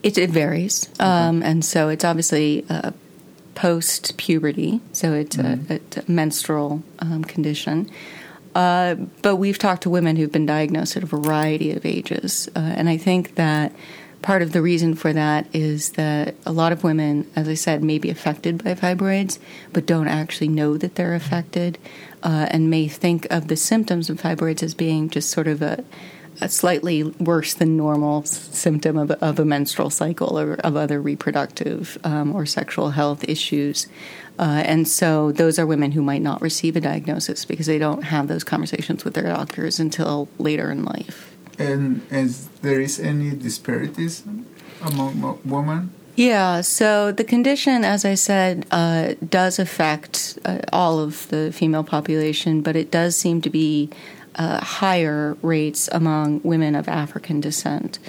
It, 0.04 0.18
it 0.18 0.30
varies. 0.30 0.90
Um, 1.00 1.44
and 1.44 1.64
so 1.64 1.90
it's 1.90 2.04
obviously 2.04 2.66
uh, 2.70 2.92
post 3.56 4.18
puberty, 4.18 4.82
so 4.94 5.14
it's, 5.14 5.36
mm-hmm. 5.36 5.72
a, 5.72 5.76
it's, 5.76 5.98
a, 5.98 6.12
menstrual 6.12 6.84
um, 7.00 7.24
condition. 7.24 7.90
Uh, 8.56 8.96
but 9.22 9.38
we've 9.38 9.58
talked 9.58 9.84
to 9.84 9.90
women 9.90 10.16
who've 10.16 10.32
been 10.32 10.46
diagnosed 10.46 10.98
at 10.98 11.04
a 11.04 11.06
variety 11.06 11.72
of 11.72 11.86
ages. 11.86 12.50
Uh, 12.56 12.60
and 12.60 12.90
I 12.90 12.98
think 12.98 13.36
that 13.36 13.74
part 14.22 14.42
of 14.42 14.52
the 14.52 14.62
reason 14.62 14.94
for 14.96 15.14
that 15.14 15.48
is 15.54 15.92
that 15.92 16.36
a 16.46 16.52
lot 16.52 16.72
of 16.72 16.84
women, 16.84 17.30
as 17.36 17.48
I 17.48 17.56
said, 17.56 17.84
may 17.84 17.98
be 17.98 18.10
affected 18.10 18.64
by 18.64 18.76
fibroids, 18.76 19.40
but 19.74 19.86
don't 19.86 20.08
actually 20.08 20.48
know 20.48 20.78
that 20.78 20.96
they're 20.96 21.16
affected 21.16 21.78
uh, 22.24 22.48
and 22.52 22.70
may 22.70 22.88
think 22.88 23.28
of 23.32 23.48
the 23.48 23.56
symptoms 23.56 24.10
of 24.10 24.22
fibroids 24.22 24.64
as 24.64 24.74
being 24.74 25.10
just 25.10 25.30
sort 25.30 25.48
of 25.48 25.62
a, 25.62 25.84
a 26.40 26.50
slightly 26.50 27.04
worse 27.04 27.54
than 27.54 27.76
normal 27.76 28.24
symptom 28.24 28.98
of, 28.98 29.12
of, 29.12 29.40
a 29.40 29.46
menstrual 29.46 29.90
cycle 29.90 30.40
or 30.40 30.54
of 30.56 30.76
other 30.76 31.02
reproductive 31.02 31.98
um, 32.04 32.36
or 32.36 32.46
sexual 32.46 32.92
health 32.92 33.24
issues. 33.28 33.88
Uh, 34.40 34.64
and 34.66 34.88
so 34.88 35.32
those 35.32 35.60
are 35.60 35.66
women 35.66 35.92
who 35.92 36.02
might 36.02 36.22
not 36.22 36.42
receive 36.42 36.76
a 36.76 36.82
diagnosis 36.82 37.46
because 37.46 37.66
they 37.66 37.80
don't 37.80 38.04
have 38.04 38.28
those 38.28 38.44
conversations 38.44 39.04
with 39.04 39.14
their 39.14 39.28
doctors 39.28 39.80
until 39.80 40.28
later 40.38 40.72
in 40.72 40.84
life. 40.84 41.31
And 41.60 42.02
is 42.12 42.48
there 42.62 42.80
is 42.80 43.00
any 43.00 43.32
disparities 43.32 44.24
among 44.82 45.40
women? 45.46 45.94
Yeah, 46.16 46.62
so 46.62 47.12
the 47.12 47.24
condition, 47.24 47.86
as 47.86 48.04
I 48.04 48.16
said, 48.16 48.66
uh, 48.70 49.16
does 49.28 49.60
affect 49.60 50.38
uh, 50.44 50.60
all 50.74 51.00
of 51.00 51.28
the 51.30 51.52
female 51.54 51.84
population, 51.84 52.62
but 52.62 52.76
it 52.76 52.92
does 52.92 53.16
seem 53.16 53.42
to 53.42 53.50
be 53.50 53.90
uh, 54.36 54.64
higher 54.64 55.38
rates 55.42 55.90
among 55.92 56.42
women 56.44 56.76
of 56.76 56.88
African 56.88 57.40
descent. 57.40 58.00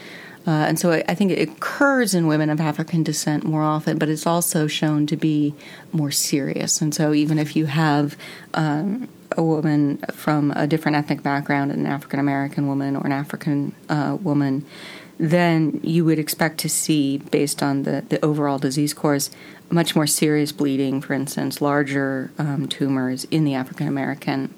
Uh, 0.46 0.50
and 0.50 0.78
so 0.78 0.90
I, 0.90 1.04
I, 1.08 1.14
think 1.14 1.30
it 1.30 1.48
occurs 1.48 2.14
in 2.14 2.26
women 2.26 2.50
of 2.50 2.60
African 2.60 3.04
descent 3.04 3.44
more 3.44 3.62
often, 3.62 3.96
but 3.96 4.08
it's 4.08 4.26
also 4.26 4.66
shown 4.66 5.06
to 5.06 5.16
be 5.16 5.54
more 5.92 6.10
serious. 6.10 6.80
And 6.80 6.92
so 6.92 7.12
even 7.12 7.38
if 7.38 7.54
you 7.54 7.66
have 7.66 8.16
um, 8.54 9.08
a 9.36 9.42
woman 9.42 9.98
from 10.12 10.50
a 10.52 10.66
different 10.66 10.96
ethnic 10.96 11.22
background, 11.22 11.72
an 11.72 11.86
African 11.86 12.20
American 12.20 12.66
woman 12.66 12.96
or 12.96 13.04
an 13.06 13.12
African 13.12 13.74
uh, 13.88 14.16
woman, 14.20 14.64
then 15.18 15.80
you 15.82 16.04
would 16.04 16.18
expect 16.18 16.58
to 16.58 16.68
see, 16.68 17.18
based 17.18 17.62
on 17.62 17.84
the, 17.84 18.04
the 18.08 18.24
overall 18.24 18.58
disease 18.58 18.94
course, 18.94 19.30
much 19.70 19.94
more 19.94 20.06
serious 20.06 20.52
bleeding, 20.52 21.00
for 21.00 21.14
instance, 21.14 21.60
larger 21.60 22.30
um, 22.38 22.68
tumors 22.68 23.24
in 23.30 23.44
the 23.44 23.54
African 23.54 23.88
American 23.88 24.52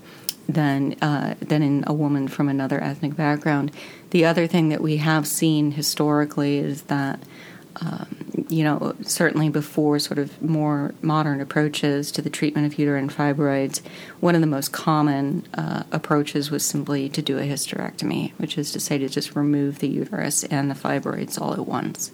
than 0.49 0.95
uh, 1.01 1.35
than 1.41 1.63
in 1.63 1.85
a 1.87 1.93
woman 1.93 2.29
from 2.29 2.49
another 2.49 2.83
ethnic 2.83 3.17
background. 3.17 3.71
The 4.11 4.25
other 4.25 4.47
thing 4.47 4.69
that 4.69 4.81
we 4.81 4.99
have 4.99 5.27
seen 5.27 5.73
historically 5.73 6.59
is 6.59 6.83
that 6.83 7.21
um, 7.81 8.47
you 8.49 8.63
know, 8.63 8.95
certainly 9.03 9.49
before 9.49 9.99
sort 9.99 10.19
of 10.19 10.41
more 10.43 10.95
modern 11.03 11.41
approaches 11.41 12.13
to 12.13 12.23
the 12.23 12.31
treatment 12.31 12.67
of 12.67 12.79
uterine 12.79 13.09
fibroids, 13.09 13.81
one 14.21 14.35
of 14.35 14.41
the 14.41 14.47
most 14.47 14.73
common 14.73 15.47
uh, 15.55 15.83
approaches 15.93 16.51
was 16.51 16.65
simply 16.65 17.09
to 17.09 17.23
do 17.23 17.39
a 17.39 17.43
hysterectomy, 17.43 18.33
which 18.39 18.59
is 18.59 18.71
to 18.73 18.81
say 18.81 18.99
to 18.99 19.09
just 19.09 19.35
remove 19.35 19.79
the 19.79 19.89
uterus 19.89 20.45
and 20.45 20.71
the 20.71 20.75
fibroids 20.75 21.41
all 21.41 21.53
at 21.53 21.67
once. 21.67 22.13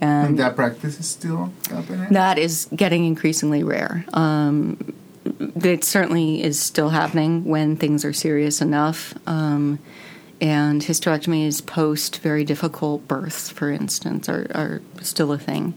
And, 0.00 0.30
and 0.30 0.38
that 0.38 0.56
practice 0.56 0.98
is 0.98 1.08
still 1.08 1.52
happening? 1.70 2.12
That 2.12 2.38
is 2.38 2.68
getting 2.74 3.04
increasingly 3.04 3.62
rare. 3.62 4.04
Um, 4.12 4.94
it 5.56 5.84
certainly 5.84 6.42
is 6.42 6.60
still 6.60 6.90
happening 6.90 7.44
when 7.44 7.76
things 7.76 8.04
are 8.04 8.12
serious 8.12 8.60
enough. 8.60 9.14
Um, 9.26 9.78
and 10.40 10.82
hysterectomies 10.82 11.64
post 11.64 12.20
very 12.20 12.44
difficult 12.44 13.06
births, 13.08 13.50
for 13.50 13.70
instance, 13.70 14.28
are, 14.28 14.46
are 14.54 14.82
still 15.00 15.32
a 15.32 15.38
thing. 15.38 15.74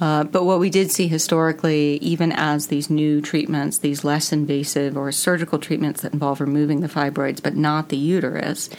Uh, 0.00 0.22
but 0.24 0.44
what 0.44 0.60
we 0.60 0.70
did 0.70 0.90
see 0.92 1.08
historically, 1.08 1.96
even 1.96 2.30
as 2.32 2.68
these 2.68 2.88
new 2.88 3.20
treatments, 3.20 3.78
these 3.78 4.04
less 4.04 4.32
invasive 4.32 4.96
or 4.96 5.10
surgical 5.10 5.58
treatments 5.58 6.02
that 6.02 6.12
involve 6.12 6.40
removing 6.40 6.80
the 6.80 6.88
fibroids 6.88 7.42
but 7.42 7.56
not 7.56 7.88
the 7.88 7.96
uterus, 7.96 8.70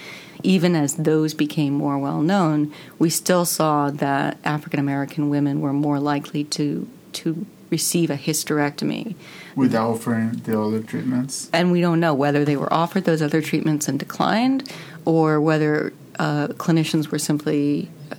even 0.44 0.76
as 0.76 0.96
those 0.96 1.34
became 1.34 1.74
more 1.74 1.98
well 1.98 2.22
known, 2.22 2.74
we 2.98 3.10
still 3.10 3.44
saw 3.44 3.90
that 3.90 4.38
African 4.46 4.80
American 4.80 5.30
women 5.30 5.60
were 5.60 5.74
more 5.74 6.00
likely 6.00 6.46
to 6.46 6.88
to 7.12 7.46
receive 7.70 8.10
a 8.10 8.18
hysterectomy 8.18 9.16
without 9.56 9.92
offering 9.92 10.32
the 10.44 10.60
other 10.60 10.82
treatments. 10.82 11.50
And 11.54 11.72
we 11.72 11.82
don't 11.82 12.00
know 12.00 12.14
whether 12.14 12.46
they 12.46 12.56
were 12.56 12.72
offered 12.74 13.06
those 13.06 13.22
other 13.22 13.42
treatments 13.42 13.88
and 13.88 14.00
declined, 14.00 14.72
or 15.06 15.40
whether 15.42 15.94
uh, 16.18 16.48
clinicians 16.50 17.12
were 17.12 17.20
simply 17.20 17.90
uh, 18.12 18.16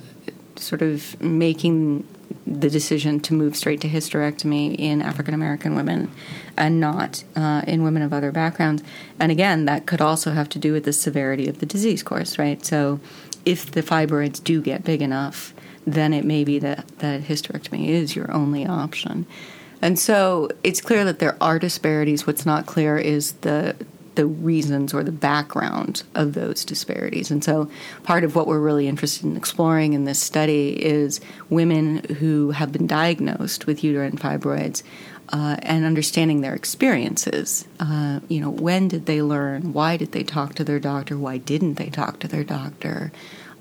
sort 0.55 0.81
of 0.81 1.19
making 1.21 2.07
the 2.45 2.69
decision 2.69 3.19
to 3.19 3.33
move 3.33 3.55
straight 3.55 3.81
to 3.81 3.87
hysterectomy 3.87 4.75
in 4.77 5.01
African 5.01 5.33
American 5.33 5.75
women 5.75 6.11
and 6.57 6.79
not 6.79 7.23
uh, 7.35 7.61
in 7.67 7.83
women 7.83 8.01
of 8.01 8.13
other 8.13 8.31
backgrounds. 8.31 8.83
And 9.19 9.31
again, 9.31 9.65
that 9.65 9.85
could 9.85 10.01
also 10.01 10.31
have 10.31 10.49
to 10.49 10.59
do 10.59 10.73
with 10.73 10.83
the 10.83 10.93
severity 10.93 11.47
of 11.47 11.59
the 11.59 11.65
disease 11.65 12.03
course, 12.03 12.37
right? 12.37 12.63
So 12.65 12.99
if 13.45 13.71
the 13.71 13.81
fibroids 13.81 14.43
do 14.43 14.61
get 14.61 14.83
big 14.83 15.01
enough, 15.01 15.53
then 15.85 16.13
it 16.13 16.25
may 16.25 16.43
be 16.43 16.59
that, 16.59 16.87
that 16.99 17.21
hysterectomy 17.21 17.87
is 17.87 18.15
your 18.15 18.31
only 18.31 18.65
option. 18.65 19.25
And 19.81 19.97
so 19.97 20.49
it's 20.63 20.81
clear 20.81 21.03
that 21.05 21.19
there 21.19 21.37
are 21.41 21.57
disparities. 21.57 22.27
What's 22.27 22.45
not 22.45 22.65
clear 22.65 22.97
is 22.97 23.33
the 23.33 23.75
the 24.15 24.25
reasons 24.25 24.93
or 24.93 25.03
the 25.03 25.11
background 25.11 26.03
of 26.15 26.33
those 26.33 26.65
disparities. 26.65 27.31
And 27.31 27.43
so, 27.43 27.69
part 28.03 28.23
of 28.23 28.35
what 28.35 28.45
we're 28.45 28.59
really 28.59 28.87
interested 28.87 29.25
in 29.25 29.37
exploring 29.37 29.93
in 29.93 30.05
this 30.05 30.19
study 30.19 30.83
is 30.83 31.21
women 31.49 32.03
who 32.19 32.51
have 32.51 32.71
been 32.71 32.87
diagnosed 32.87 33.67
with 33.67 33.83
uterine 33.83 34.17
fibroids 34.17 34.83
uh, 35.29 35.55
and 35.61 35.85
understanding 35.85 36.41
their 36.41 36.53
experiences. 36.53 37.65
Uh, 37.79 38.19
you 38.27 38.41
know, 38.41 38.49
when 38.49 38.87
did 38.87 39.05
they 39.05 39.21
learn? 39.21 39.73
Why 39.73 39.97
did 39.97 40.11
they 40.11 40.23
talk 40.23 40.55
to 40.55 40.63
their 40.63 40.79
doctor? 40.79 41.17
Why 41.17 41.37
didn't 41.37 41.75
they 41.75 41.89
talk 41.89 42.19
to 42.19 42.27
their 42.27 42.43
doctor? 42.43 43.11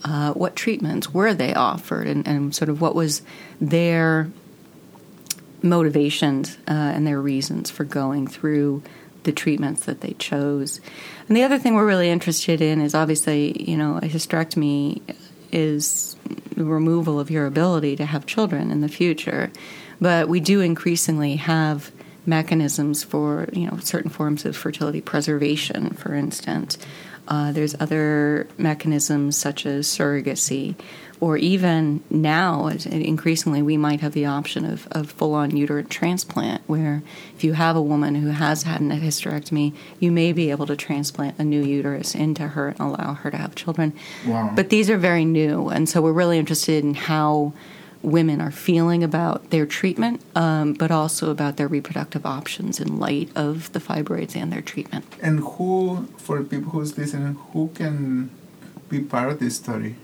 Uh, 0.02 0.32
what 0.32 0.56
treatments 0.56 1.12
were 1.12 1.34
they 1.34 1.54
offered? 1.54 2.06
And, 2.06 2.26
and, 2.26 2.54
sort 2.54 2.68
of 2.68 2.80
what 2.80 2.94
was 2.94 3.22
their 3.60 4.30
motivations 5.62 6.56
uh, 6.66 6.72
and 6.72 7.06
their 7.06 7.20
reasons 7.20 7.70
for 7.70 7.84
going 7.84 8.26
through 8.26 8.82
the 9.24 9.32
treatments 9.32 9.84
that 9.84 10.00
they 10.00 10.14
chose. 10.14 10.80
And 11.28 11.36
the 11.36 11.42
other 11.42 11.58
thing 11.58 11.74
we're 11.74 11.86
really 11.86 12.08
interested 12.08 12.60
in 12.60 12.80
is 12.80 12.94
obviously, 12.94 13.62
you 13.62 13.76
know, 13.76 13.98
a 13.98 14.02
hysterectomy 14.02 15.02
is 15.52 16.16
the 16.56 16.64
removal 16.64 17.20
of 17.20 17.30
your 17.30 17.46
ability 17.46 17.96
to 17.96 18.06
have 18.06 18.26
children 18.26 18.70
in 18.70 18.80
the 18.80 18.88
future. 18.88 19.50
But 20.00 20.28
we 20.28 20.40
do 20.40 20.60
increasingly 20.60 21.36
have 21.36 21.92
mechanisms 22.26 23.02
for, 23.02 23.48
you 23.52 23.66
know, 23.66 23.78
certain 23.78 24.10
forms 24.10 24.44
of 24.44 24.56
fertility 24.56 25.00
preservation, 25.00 25.90
for 25.90 26.14
instance. 26.14 26.78
Uh, 27.28 27.52
there's 27.52 27.74
other 27.80 28.48
mechanisms 28.58 29.36
such 29.36 29.66
as 29.66 29.86
surrogacy, 29.86 30.74
or 31.20 31.36
even 31.36 32.02
now, 32.08 32.68
increasingly, 32.68 33.60
we 33.60 33.76
might 33.76 34.00
have 34.00 34.12
the 34.12 34.24
option 34.24 34.64
of, 34.64 34.88
of 34.90 35.10
full 35.10 35.34
on 35.34 35.54
uterine 35.54 35.86
transplant, 35.86 36.62
where 36.66 37.02
if 37.36 37.44
you 37.44 37.52
have 37.52 37.76
a 37.76 37.82
woman 37.82 38.14
who 38.14 38.28
has 38.28 38.62
had 38.62 38.80
a 38.80 38.96
hysterectomy, 38.96 39.74
you 39.98 40.10
may 40.10 40.32
be 40.32 40.50
able 40.50 40.66
to 40.66 40.76
transplant 40.76 41.38
a 41.38 41.44
new 41.44 41.62
uterus 41.62 42.14
into 42.14 42.48
her 42.48 42.68
and 42.68 42.80
allow 42.80 43.12
her 43.14 43.30
to 43.30 43.36
have 43.36 43.54
children. 43.54 43.92
Wow. 44.26 44.52
But 44.56 44.70
these 44.70 44.88
are 44.88 44.96
very 44.96 45.26
new, 45.26 45.68
and 45.68 45.88
so 45.88 46.00
we're 46.00 46.12
really 46.12 46.38
interested 46.38 46.82
in 46.82 46.94
how 46.94 47.52
women 48.02 48.40
are 48.40 48.50
feeling 48.50 49.04
about 49.04 49.50
their 49.50 49.66
treatment, 49.66 50.22
um, 50.34 50.72
but 50.74 50.90
also 50.90 51.30
about 51.30 51.56
their 51.56 51.68
reproductive 51.68 52.24
options 52.24 52.80
in 52.80 52.98
light 52.98 53.30
of 53.36 53.72
the 53.72 53.78
fibroids 53.78 54.34
and 54.34 54.52
their 54.52 54.62
treatment. 54.62 55.04
And 55.22 55.40
who, 55.40 56.08
for 56.16 56.42
people 56.42 56.72
who's 56.72 56.96
listening, 56.96 57.34
who 57.52 57.70
can 57.74 58.30
be 58.88 59.00
part 59.00 59.30
of 59.30 59.38
this 59.38 59.56
study? 59.56 59.96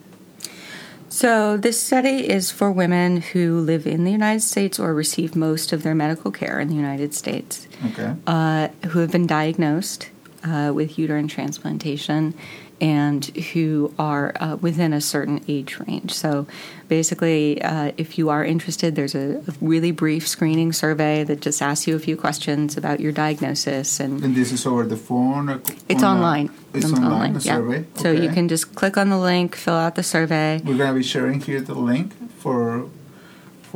So, 1.08 1.56
this 1.56 1.80
study 1.80 2.28
is 2.28 2.50
for 2.50 2.70
women 2.70 3.18
who 3.18 3.60
live 3.60 3.86
in 3.86 4.04
the 4.04 4.10
United 4.10 4.42
States 4.42 4.78
or 4.78 4.92
receive 4.92 5.34
most 5.34 5.72
of 5.72 5.82
their 5.82 5.94
medical 5.94 6.30
care 6.30 6.60
in 6.60 6.68
the 6.68 6.74
United 6.74 7.14
States, 7.14 7.66
okay. 7.86 8.14
uh, 8.26 8.68
who 8.88 8.98
have 8.98 9.12
been 9.12 9.26
diagnosed 9.26 10.10
uh, 10.44 10.72
with 10.74 10.98
uterine 10.98 11.28
transplantation 11.28 12.34
and 12.80 13.24
who 13.24 13.92
are 13.98 14.34
uh, 14.38 14.56
within 14.56 14.92
a 14.92 15.00
certain 15.00 15.42
age 15.48 15.78
range. 15.80 16.12
So 16.12 16.46
basically, 16.88 17.62
uh, 17.62 17.92
if 17.96 18.18
you 18.18 18.28
are 18.28 18.44
interested, 18.44 18.94
there's 18.94 19.14
a, 19.14 19.38
a, 19.38 19.54
really 19.60 19.92
brief 19.92 20.28
screening 20.28 20.72
survey 20.72 21.24
that 21.24 21.40
just 21.40 21.62
asks 21.62 21.86
you 21.86 21.96
a 21.96 21.98
few 21.98 22.16
questions 22.16 22.76
about 22.76 23.00
your 23.00 23.12
diagnosis. 23.12 23.98
And, 23.98 24.22
and 24.22 24.36
this 24.36 24.52
is 24.52 24.66
over 24.66 24.84
the 24.84 24.96
phone? 24.96 25.48
it's 25.88 26.02
on 26.02 26.16
online. 26.16 26.50
It's, 26.74 26.84
it's 26.84 26.92
online, 26.92 27.12
online, 27.12 27.32
the 27.32 27.40
yeah. 27.40 27.56
survey? 27.56 27.78
Okay. 27.78 28.02
So 28.02 28.12
you 28.12 28.28
can 28.30 28.48
just 28.48 28.74
click 28.74 28.96
on 28.96 29.08
the 29.08 29.18
link, 29.18 29.54
fill 29.54 29.74
out 29.74 29.94
the 29.94 30.02
survey. 30.02 30.60
We're 30.64 30.76
going 30.76 30.92
to 30.92 30.98
be 30.98 31.02
sharing 31.02 31.40
here 31.40 31.60
the 31.60 31.74
link 31.74 32.12
for 32.38 32.88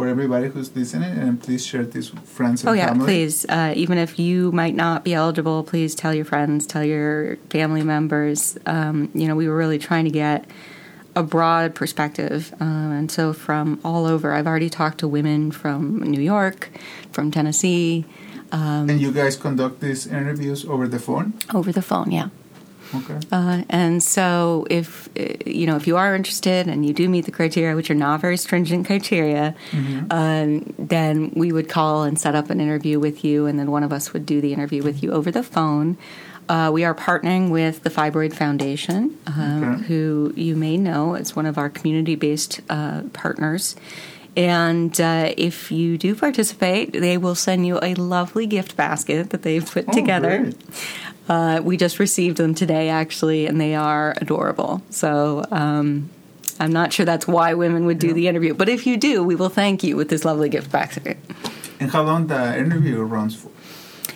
for 0.01 0.09
everybody 0.09 0.49
who's 0.49 0.75
listening, 0.75 1.13
and 1.19 1.43
please 1.43 1.67
share 1.67 1.85
this 1.85 2.11
with 2.11 2.27
friends 2.27 2.63
and 2.63 2.71
oh, 2.71 2.73
yeah, 2.73 2.87
family. 2.87 3.05
please. 3.05 3.45
Uh, 3.51 3.75
even 3.77 3.99
if 3.99 4.19
you 4.19 4.51
might 4.51 4.75
not 4.75 5.05
be 5.05 5.13
eligible, 5.13 5.63
please 5.63 5.95
tell 5.95 6.15
your 6.15 6.25
friends, 6.25 6.67
tell 6.67 6.83
your 6.83 7.37
family 7.51 7.83
members. 7.83 8.57
Um, 8.65 9.11
you 9.13 9.29
know, 9.29 9.37
we 9.37 9.47
were 9.47 9.55
really 9.55 9.79
trying 9.79 10.07
to 10.07 10.11
get 10.11 10.47
a 11.15 11.23
broad 11.23 11.75
perspective, 11.75 12.51
um, 12.61 12.93
and 12.93 13.11
so 13.11 13.35
from 13.35 13.79
all 13.85 14.07
over. 14.07 14.33
I've 14.33 14.47
already 14.47 14.71
talked 14.71 15.01
to 15.01 15.09
women 15.09 15.51
from 15.51 16.01
New 16.01 16.23
York, 16.23 16.71
from 17.13 17.31
Tennessee. 17.31 18.07
Um, 18.53 18.89
and 18.89 19.03
you 19.03 19.13
guys 19.13 19.37
conduct 19.37 19.81
these 19.81 20.07
interviews 20.07 20.65
over 20.65 20.89
the 20.89 20.99
phone? 20.99 21.35
Over 21.53 21.73
the 21.73 21.83
phone, 21.83 22.11
yeah. 22.11 22.31
Okay. 22.95 23.19
Uh, 23.31 23.63
and 23.69 24.03
so, 24.03 24.67
if 24.71 25.09
uh, 25.19 25.35
you 25.47 25.67
know, 25.67 25.77
if 25.77 25.87
you 25.87 25.97
are 25.97 26.15
interested 26.15 26.67
and 26.67 26.85
you 26.85 26.93
do 26.93 27.09
meet 27.09 27.25
the 27.25 27.31
criteria, 27.31 27.77
which 27.77 27.91
are 27.91 27.95
not 27.95 28.21
very 28.21 28.37
stringent 28.37 28.87
criteria, 28.87 29.55
mm-hmm. 29.71 30.07
um, 30.11 30.75
then 30.79 31.33
we 31.35 31.53
would 31.53 31.69
call 31.69 32.03
and 32.03 32.19
set 32.19 32.35
up 32.35 32.51
an 32.51 32.61
interview 32.61 32.99
with 32.99 33.25
you, 33.25 33.47
and 33.47 33.59
then 33.59 33.71
one 33.71 33.83
of 33.83 33.93
us 33.93 34.13
would 34.13 34.27
do 34.27 34.41
the 34.41 34.53
interview 34.53 34.83
with 34.83 35.03
you 35.03 35.13
over 35.13 35.31
the 35.31 35.43
phone. 35.43 35.97
Uh, 36.49 36.69
we 36.73 36.85
are 36.85 36.95
partnering 36.95 37.51
with 37.51 37.85
the 37.85 37.91
Fibroid 37.91 38.33
Foundation, 38.33 39.17
um, 39.29 39.75
okay. 39.75 39.85
who 39.85 40.33
you 40.35 40.57
may 40.57 40.77
know 40.77 41.15
is 41.15 41.37
one 41.37 41.47
of 41.47 41.57
our 41.57 41.71
community-based 41.71 42.61
uh, 42.69 43.03
partners. 43.13 43.77
And 44.37 44.99
uh, 45.01 45.33
if 45.37 45.71
you 45.71 45.97
do 45.99 46.15
participate, 46.15 46.93
they 46.93 47.19
will 47.19 47.35
send 47.35 47.67
you 47.67 47.79
a 47.83 47.95
lovely 47.95 48.47
gift 48.47 48.77
basket 48.77 49.31
that 49.31 49.43
they've 49.43 49.65
put 49.65 49.85
oh, 49.89 49.93
together. 49.93 50.53
Uh, 51.31 51.61
we 51.63 51.77
just 51.77 52.01
received 52.01 52.39
them 52.39 52.57
today, 52.57 52.89
actually, 52.89 53.47
and 53.47 53.61
they 53.61 53.77
are 53.77 54.15
adorable. 54.21 54.83
So 54.91 55.45
um, 55.53 56.11
I'm 56.59 56.73
not 56.73 56.93
sure 56.93 57.07
that's 57.07 57.29
why 57.29 57.55
women 57.55 57.87
would 57.87 58.01
do 58.01 58.09
yeah. 58.09 58.13
the 58.15 58.27
interview, 58.27 58.53
but 58.53 58.69
if 58.69 58.85
you 58.85 58.97
do, 58.97 59.23
we 59.23 59.37
will 59.37 59.49
thank 59.49 59.85
you 59.85 59.95
with 59.95 60.09
this 60.09 60.25
lovely 60.25 60.49
gift 60.49 60.73
basket. 60.73 61.19
And 61.79 61.89
how 61.93 62.03
long 62.03 62.27
the 62.27 62.59
interview 62.59 63.01
runs 63.03 63.37
for? 63.37 63.49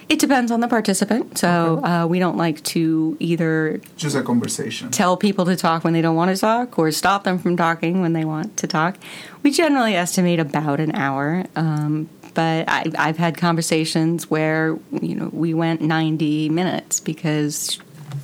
It 0.09 0.19
depends 0.19 0.51
on 0.51 0.59
the 0.59 0.67
participant. 0.67 1.39
So 1.39 1.79
okay. 1.79 1.87
uh, 1.87 2.07
we 2.09 2.19
don't 2.19 2.37
like 2.37 2.63
to 2.65 3.17
either 3.21 3.81
just 3.97 4.17
a 4.17 4.23
conversation 4.23 4.91
tell 4.91 5.17
people 5.17 5.45
to 5.45 5.57
talk 5.57 5.85
when 5.85 5.93
they 5.93 6.03
don't 6.03 6.17
want 6.17 6.35
to 6.35 6.41
talk 6.41 6.79
or 6.79 6.91
stop 6.91 7.23
them 7.23 7.39
from 7.39 7.57
talking 7.57 8.01
when 8.01 8.13
they 8.13 8.25
want 8.25 8.57
to 8.57 8.67
talk. 8.67 8.99
We 9.45 9.53
generally 9.53 9.95
estimate 9.95 10.41
about 10.41 10.81
an 10.81 10.95
hour, 10.97 11.45
um, 11.55 12.11
but 12.35 12.69
I, 12.69 12.85
I've 12.99 13.17
had 13.17 13.37
conversations 13.37 14.31
where 14.31 14.79
you 15.01 15.15
know 15.15 15.31
we 15.33 15.55
went 15.55 15.81
90 15.81 16.49
minutes 16.51 17.01
because 17.01 17.79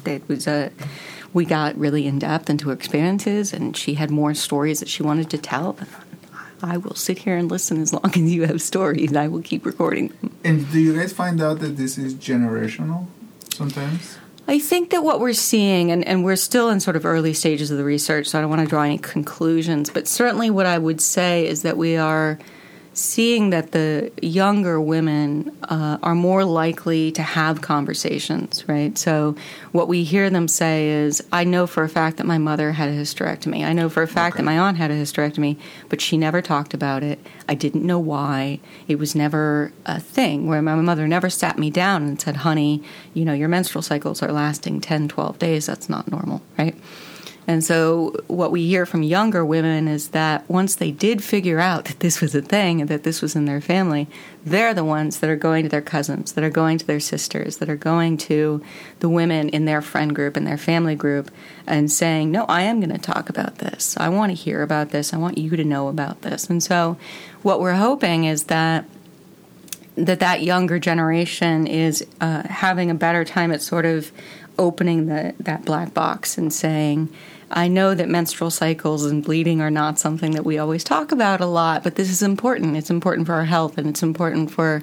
it 0.05 0.27
was 0.29 0.47
a 0.47 0.71
we 1.33 1.45
got 1.45 1.77
really 1.79 2.07
in 2.07 2.19
depth 2.19 2.51
into 2.51 2.69
her 2.69 2.75
experiences, 2.75 3.53
and 3.53 3.77
she 3.77 3.95
had 3.95 4.11
more 4.11 4.35
stories 4.35 4.81
that 4.81 4.89
she 4.89 5.03
wanted 5.03 5.31
to 5.31 5.39
tell. 5.39 5.77
I 6.63 6.77
will 6.77 6.95
sit 6.95 7.19
here 7.19 7.37
and 7.37 7.51
listen 7.51 7.81
as 7.81 7.93
long 7.93 8.05
as 8.07 8.19
you 8.19 8.47
have 8.47 8.61
stories. 8.61 9.15
I 9.17 9.29
will 9.29 9.43
keep 9.43 9.65
recording. 9.65 10.13
And 10.45 10.71
do 10.71 10.79
you 10.79 10.95
guys 10.99 11.13
find 11.13 11.41
out 11.41 11.61
that 11.61 11.77
this 11.77 11.97
is 11.97 12.15
generational 12.15 13.07
sometimes? 13.55 14.19
I 14.49 14.59
think 14.59 14.91
that 14.91 15.05
what 15.05 15.21
we're 15.21 15.33
seeing, 15.33 15.93
and, 15.93 16.05
and 16.07 16.25
we're 16.25 16.37
still 16.37 16.71
in 16.71 16.81
sort 16.81 16.97
of 16.97 17.07
early 17.07 17.33
stages 17.33 17.71
of 17.71 17.79
the 17.79 17.85
research, 17.85 18.27
so 18.27 18.39
I 18.39 18.41
don't 18.41 18.51
want 18.51 18.63
to 18.63 18.67
draw 18.67 18.83
any 18.83 18.99
conclusions, 18.99 19.91
but 19.91 20.09
certainly 20.09 20.51
what 20.51 20.67
I 20.67 20.77
would 20.77 21.01
say 21.01 21.47
is 21.47 21.63
that 21.63 21.77
we 21.77 21.97
are 21.97 22.39
seeing 23.01 23.51
that 23.51 23.73
the 23.73 24.13
younger 24.21 24.81
women 24.81 25.57
uh, 25.65 25.99
are 26.03 26.15
more 26.15 26.45
likely 26.45 27.11
to 27.13 27.23
have 27.23 27.61
conversations, 27.63 28.69
right? 28.69 28.97
So, 28.99 29.35
what 29.73 29.89
we 29.89 30.05
hear 30.05 30.29
them 30.31 30.47
say 30.49 30.89
is, 30.89 31.23
I 31.33 31.45
know 31.45 31.67
for 31.67 31.83
a 31.83 31.89
fact 31.89 32.19
that 32.19 32.27
my 32.27 32.39
mother 32.39 32.73
had 32.73 32.89
a 32.89 32.93
hysterectomy. 32.93 33.65
I 33.65 33.73
know 33.73 33.89
for 33.89 34.03
a 34.03 34.09
fact 34.09 34.35
Okay. 34.35 34.43
that 34.43 34.45
my 34.45 34.59
aunt 34.59 34.77
had 34.77 34.91
a 34.91 34.95
hysterectomy, 34.95 35.57
but 35.89 36.01
she 36.01 36.17
never 36.19 36.43
talked 36.43 36.75
about 36.75 37.03
it. 37.03 37.19
I 37.49 37.55
didn't 37.55 37.85
know 37.87 37.99
why. 37.99 38.61
It 38.87 38.99
was 38.99 39.15
never 39.15 39.73
a 39.87 39.99
thing 39.99 40.47
where 40.47 40.61
my 40.63 40.75
mother 40.75 41.09
never 41.09 41.31
sat 41.31 41.59
me 41.59 41.71
down 41.71 42.03
and 42.05 42.21
said, 42.21 42.37
honey, 42.39 42.83
you 43.15 43.25
know, 43.25 43.33
your 43.33 43.49
menstrual 43.49 43.83
cycles 43.83 44.23
are 44.23 44.31
lasting 44.33 44.81
10, 44.83 45.09
12 45.09 45.39
days. 45.39 45.67
That's 45.67 45.89
not 45.89 46.11
normal, 46.11 46.43
right? 46.59 46.77
And 47.51 47.65
so, 47.65 48.15
what 48.29 48.53
we 48.53 48.69
hear 48.69 48.87
from 48.87 49.03
younger 49.03 49.45
women 49.45 49.89
is 49.89 50.11
that 50.11 50.49
once 50.49 50.77
they 50.77 50.93
did 50.93 51.21
figure 51.25 51.59
out 51.59 51.87
that 51.87 51.99
this 51.99 52.21
was 52.21 52.33
a 52.33 52.41
thing 52.41 52.81
and 52.81 52.89
that 52.89 53.03
this 53.03 53.21
was 53.21 53.35
in 53.35 53.45
their 53.45 53.61
family, 53.61 54.07
they're 54.45 54.73
the 54.73 54.85
ones 54.85 55.19
that 55.19 55.29
are 55.29 55.35
going 55.35 55.65
to 55.65 55.69
their 55.69 55.83
cousins, 55.83 56.31
that 56.35 56.45
are 56.45 56.49
going 56.49 56.79
to 56.79 56.87
their 56.87 57.01
sisters, 57.01 57.57
that 57.57 57.69
are 57.69 57.75
going 57.75 58.19
to 58.19 58.63
the 59.01 59.09
women 59.09 59.49
in 59.49 59.65
their 59.65 59.83
friend 59.83 60.15
group 60.15 60.37
and 60.37 60.47
their 60.47 60.57
family 60.57 60.95
group 60.95 61.29
and 61.67 61.91
saying, 61.91 62.31
No, 62.31 62.45
I 62.45 62.63
am 62.63 62.79
going 62.79 62.93
to 62.93 62.99
talk 62.99 63.29
about 63.29 63.59
this. 63.59 63.97
I 63.97 64.11
want 64.11 64.31
to 64.31 64.37
hear 64.37 64.63
about 64.63 64.91
this. 64.91 65.13
I 65.13 65.17
want 65.17 65.37
you 65.37 65.57
to 65.57 65.65
know 65.65 65.89
about 65.89 66.23
this. 66.23 66.49
And 66.49 66.63
so, 66.63 66.99
what 67.43 67.59
we're 67.59 67.75
hoping 67.75 68.27
is 68.27 68.45
that 68.45 68.85
that 69.97 70.21
that 70.21 70.45
younger 70.45 70.79
generation 70.79 71.67
is 71.67 72.07
uh, 72.21 72.45
having 72.45 72.93
a 72.93 72.95
better 72.95 73.25
time 73.25 73.51
at 73.51 73.61
sort 73.61 73.87
of 73.87 74.13
opening 74.57 75.07
the 75.07 75.35
that 75.41 75.65
black 75.65 75.93
box 75.93 76.39
and 76.39 76.53
saying, 76.53 77.09
I 77.51 77.69
know 77.69 77.95
that 77.95 78.09
menstrual 78.09 78.51
cycles 78.51 79.05
and 79.05 79.25
bleeding 79.25 79.61
are 79.61 79.71
not 79.71 79.99
something 79.99 80.33
that 80.33 80.45
we 80.45 80.59
always 80.59 80.85
talk 80.85 81.11
about 81.11 81.41
a 81.41 81.47
lot, 81.47 81.83
but 81.83 81.97
this 81.97 82.09
is 82.09 82.23
important. 82.23 82.77
It's 82.77 82.91
important 82.91 83.27
for 83.27 83.35
our 83.35 83.45
health 83.45 83.77
and 83.77 83.89
it's 83.89 84.03
important 84.03 84.51
for 84.51 84.83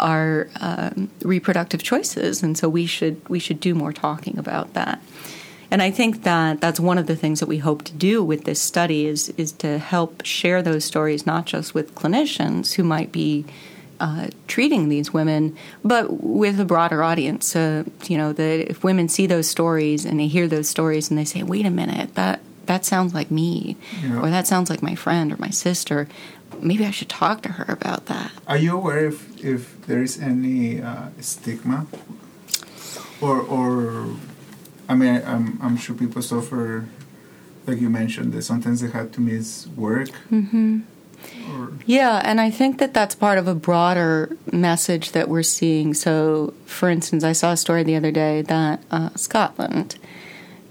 our 0.00 0.48
um, 0.60 1.10
reproductive 1.22 1.82
choices, 1.82 2.42
and 2.42 2.56
so 2.56 2.68
we 2.68 2.86
should 2.86 3.26
we 3.28 3.38
should 3.38 3.60
do 3.60 3.74
more 3.74 3.92
talking 3.92 4.38
about 4.38 4.74
that. 4.74 5.02
And 5.70 5.82
I 5.82 5.90
think 5.90 6.22
that 6.22 6.60
that's 6.60 6.80
one 6.80 6.98
of 6.98 7.06
the 7.06 7.16
things 7.16 7.40
that 7.40 7.48
we 7.48 7.58
hope 7.58 7.84
to 7.84 7.92
do 7.92 8.22
with 8.22 8.44
this 8.44 8.60
study 8.60 9.06
is 9.06 9.28
is 9.30 9.52
to 9.52 9.78
help 9.78 10.24
share 10.24 10.62
those 10.62 10.84
stories 10.84 11.26
not 11.26 11.46
just 11.46 11.74
with 11.74 11.94
clinicians 11.94 12.74
who 12.74 12.84
might 12.84 13.12
be 13.12 13.44
uh, 14.00 14.28
treating 14.46 14.88
these 14.88 15.12
women, 15.12 15.56
but 15.84 16.22
with 16.22 16.58
a 16.60 16.64
broader 16.64 17.02
audience. 17.02 17.54
Uh, 17.56 17.84
you 18.06 18.16
know, 18.16 18.32
that 18.32 18.70
if 18.70 18.84
women 18.84 19.08
see 19.08 19.26
those 19.26 19.48
stories 19.48 20.04
and 20.04 20.18
they 20.20 20.26
hear 20.28 20.46
those 20.48 20.68
stories 20.68 21.10
and 21.10 21.18
they 21.18 21.24
say, 21.24 21.42
"Wait 21.42 21.66
a 21.66 21.70
minute, 21.70 22.14
that 22.14 22.40
that 22.66 22.84
sounds 22.84 23.14
like 23.14 23.30
me," 23.30 23.76
Yeah. 24.02 24.20
or 24.22 24.30
"That 24.30 24.46
sounds 24.46 24.70
like 24.70 24.82
my 24.82 24.94
friend 24.94 25.32
or 25.32 25.36
my 25.38 25.50
sister," 25.50 26.06
maybe 26.60 26.84
I 26.86 26.90
should 26.90 27.08
talk 27.08 27.42
to 27.42 27.48
her 27.52 27.72
about 27.72 28.06
that. 28.06 28.30
Are 28.46 28.56
you 28.56 28.76
aware 28.76 29.06
if 29.06 29.44
if 29.44 29.80
there 29.86 30.02
is 30.02 30.18
any 30.20 30.80
uh, 30.80 31.08
stigma, 31.20 31.86
or 33.20 33.40
or 33.40 34.06
I 34.88 34.94
mean 34.94 35.14
I, 35.16 35.32
I'm 35.34 35.58
I'm 35.62 35.76
sure 35.76 35.94
people 35.96 36.22
suffer, 36.22 36.86
like 37.66 37.80
you 37.80 37.90
mentioned, 37.90 38.32
that 38.34 38.42
sometimes 38.42 38.80
they 38.80 38.90
have 38.90 39.10
to 39.12 39.20
miss 39.20 39.66
work. 39.76 40.10
Mm-hmm. 40.30 40.80
Or 41.50 41.72
Yeah, 41.86 42.20
and 42.24 42.40
I 42.40 42.50
think 42.50 42.78
that 42.78 42.94
that's 42.94 43.14
part 43.14 43.38
of 43.38 43.48
a 43.48 43.54
broader 43.54 44.36
message 44.52 45.12
that 45.12 45.28
we're 45.28 45.42
seeing. 45.42 45.94
So, 45.94 46.54
for 46.66 46.88
instance, 46.88 47.24
I 47.24 47.32
saw 47.32 47.52
a 47.52 47.56
story 47.56 47.82
the 47.82 47.96
other 47.96 48.10
day 48.10 48.42
that 48.42 48.82
uh, 48.90 49.10
Scotland 49.16 49.98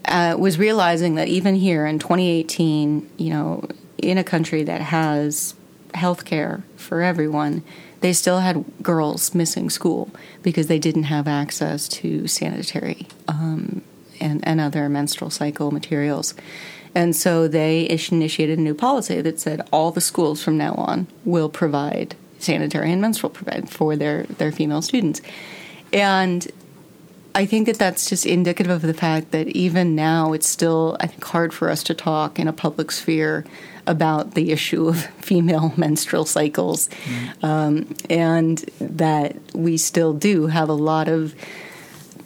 uh, 0.05 0.35
was 0.37 0.57
realizing 0.57 1.15
that 1.15 1.27
even 1.27 1.55
here 1.55 1.85
in 1.85 1.99
2018, 1.99 3.09
you 3.17 3.29
know, 3.29 3.67
in 3.97 4.17
a 4.17 4.23
country 4.23 4.63
that 4.63 4.81
has 4.81 5.55
health 5.93 6.25
care 6.25 6.63
for 6.75 7.01
everyone, 7.01 7.63
they 8.01 8.13
still 8.13 8.39
had 8.39 8.63
girls 8.81 9.33
missing 9.33 9.69
school 9.69 10.09
because 10.43 10.67
they 10.67 10.79
didn't 10.79 11.03
have 11.03 11.27
access 11.27 11.87
to 11.87 12.27
sanitary 12.27 13.07
um, 13.27 13.81
and, 14.19 14.45
and 14.47 14.61
other 14.61 14.87
menstrual 14.87 15.29
cycle 15.29 15.71
materials. 15.71 16.33
And 16.97 17.15
so 17.15 17.47
they 17.47 17.87
initiated 17.87 18.57
a 18.57 18.61
new 18.61 18.73
policy 18.73 19.21
that 19.21 19.39
said 19.39 19.61
all 19.71 19.91
the 19.91 20.01
schools 20.01 20.43
from 20.43 20.57
now 20.57 20.73
on 20.73 21.05
will 21.25 21.47
provide 21.47 22.15
sanitary 22.39 22.91
and 22.91 22.99
menstrual 22.99 23.29
provide 23.29 23.69
for 23.69 23.95
their, 23.95 24.23
their 24.23 24.51
female 24.51 24.81
students. 24.81 25.21
And 25.93 26.47
I 27.35 27.45
think 27.45 27.67
that 27.67 27.77
that's 27.77 28.09
just 28.09 28.25
indicative 28.25 28.71
of 28.71 28.81
the 28.81 28.95
fact 28.95 29.29
that 29.29 29.47
even 29.49 29.93
now 29.93 30.33
it's 30.33 30.47
still, 30.47 30.97
I 30.99 31.05
think, 31.05 31.23
hard 31.23 31.53
for 31.53 31.69
us 31.69 31.83
to 31.83 31.93
talk 31.93 32.39
in 32.39 32.47
a 32.47 32.53
public 32.53 32.91
sphere 32.91 33.45
about 33.85 34.33
the 34.33 34.51
issue 34.51 34.87
of 34.87 35.05
female 35.21 35.73
menstrual 35.77 36.25
cycles, 36.25 36.89
um, 37.43 37.93
and 38.09 38.57
that 38.81 39.35
we 39.53 39.77
still 39.77 40.13
do 40.13 40.47
have 40.47 40.67
a 40.67 40.73
lot 40.73 41.07
of 41.07 41.35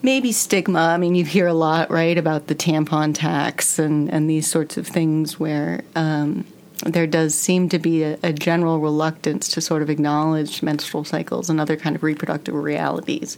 maybe 0.01 0.31
stigma. 0.31 0.79
I 0.79 0.97
mean, 0.97 1.15
you 1.15 1.25
hear 1.25 1.47
a 1.47 1.53
lot, 1.53 1.89
right, 1.91 2.17
about 2.17 2.47
the 2.47 2.55
tampon 2.55 3.13
tax 3.13 3.79
and, 3.79 4.11
and 4.11 4.29
these 4.29 4.47
sorts 4.47 4.77
of 4.77 4.87
things 4.87 5.39
where 5.39 5.83
um, 5.95 6.45
there 6.85 7.07
does 7.07 7.35
seem 7.35 7.69
to 7.69 7.79
be 7.79 8.03
a, 8.03 8.17
a 8.23 8.33
general 8.33 8.79
reluctance 8.79 9.47
to 9.49 9.61
sort 9.61 9.81
of 9.81 9.89
acknowledge 9.89 10.63
menstrual 10.63 11.03
cycles 11.03 11.49
and 11.49 11.59
other 11.59 11.75
kind 11.75 11.95
of 11.95 12.03
reproductive 12.03 12.55
realities 12.55 13.37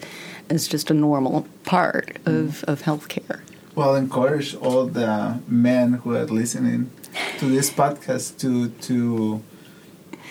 as 0.49 0.67
just 0.67 0.89
a 0.89 0.93
normal 0.93 1.45
part 1.65 2.17
of, 2.26 2.63
of 2.65 2.84
healthcare. 2.84 3.41
well, 3.76 3.95
encourage 3.95 4.56
all 4.56 4.86
the 4.86 5.39
men 5.47 5.93
who 5.93 6.15
are 6.15 6.26
listening 6.26 6.91
to 7.39 7.45
this 7.45 7.69
podcast 7.69 8.39
to 8.39 8.69
to 8.69 9.43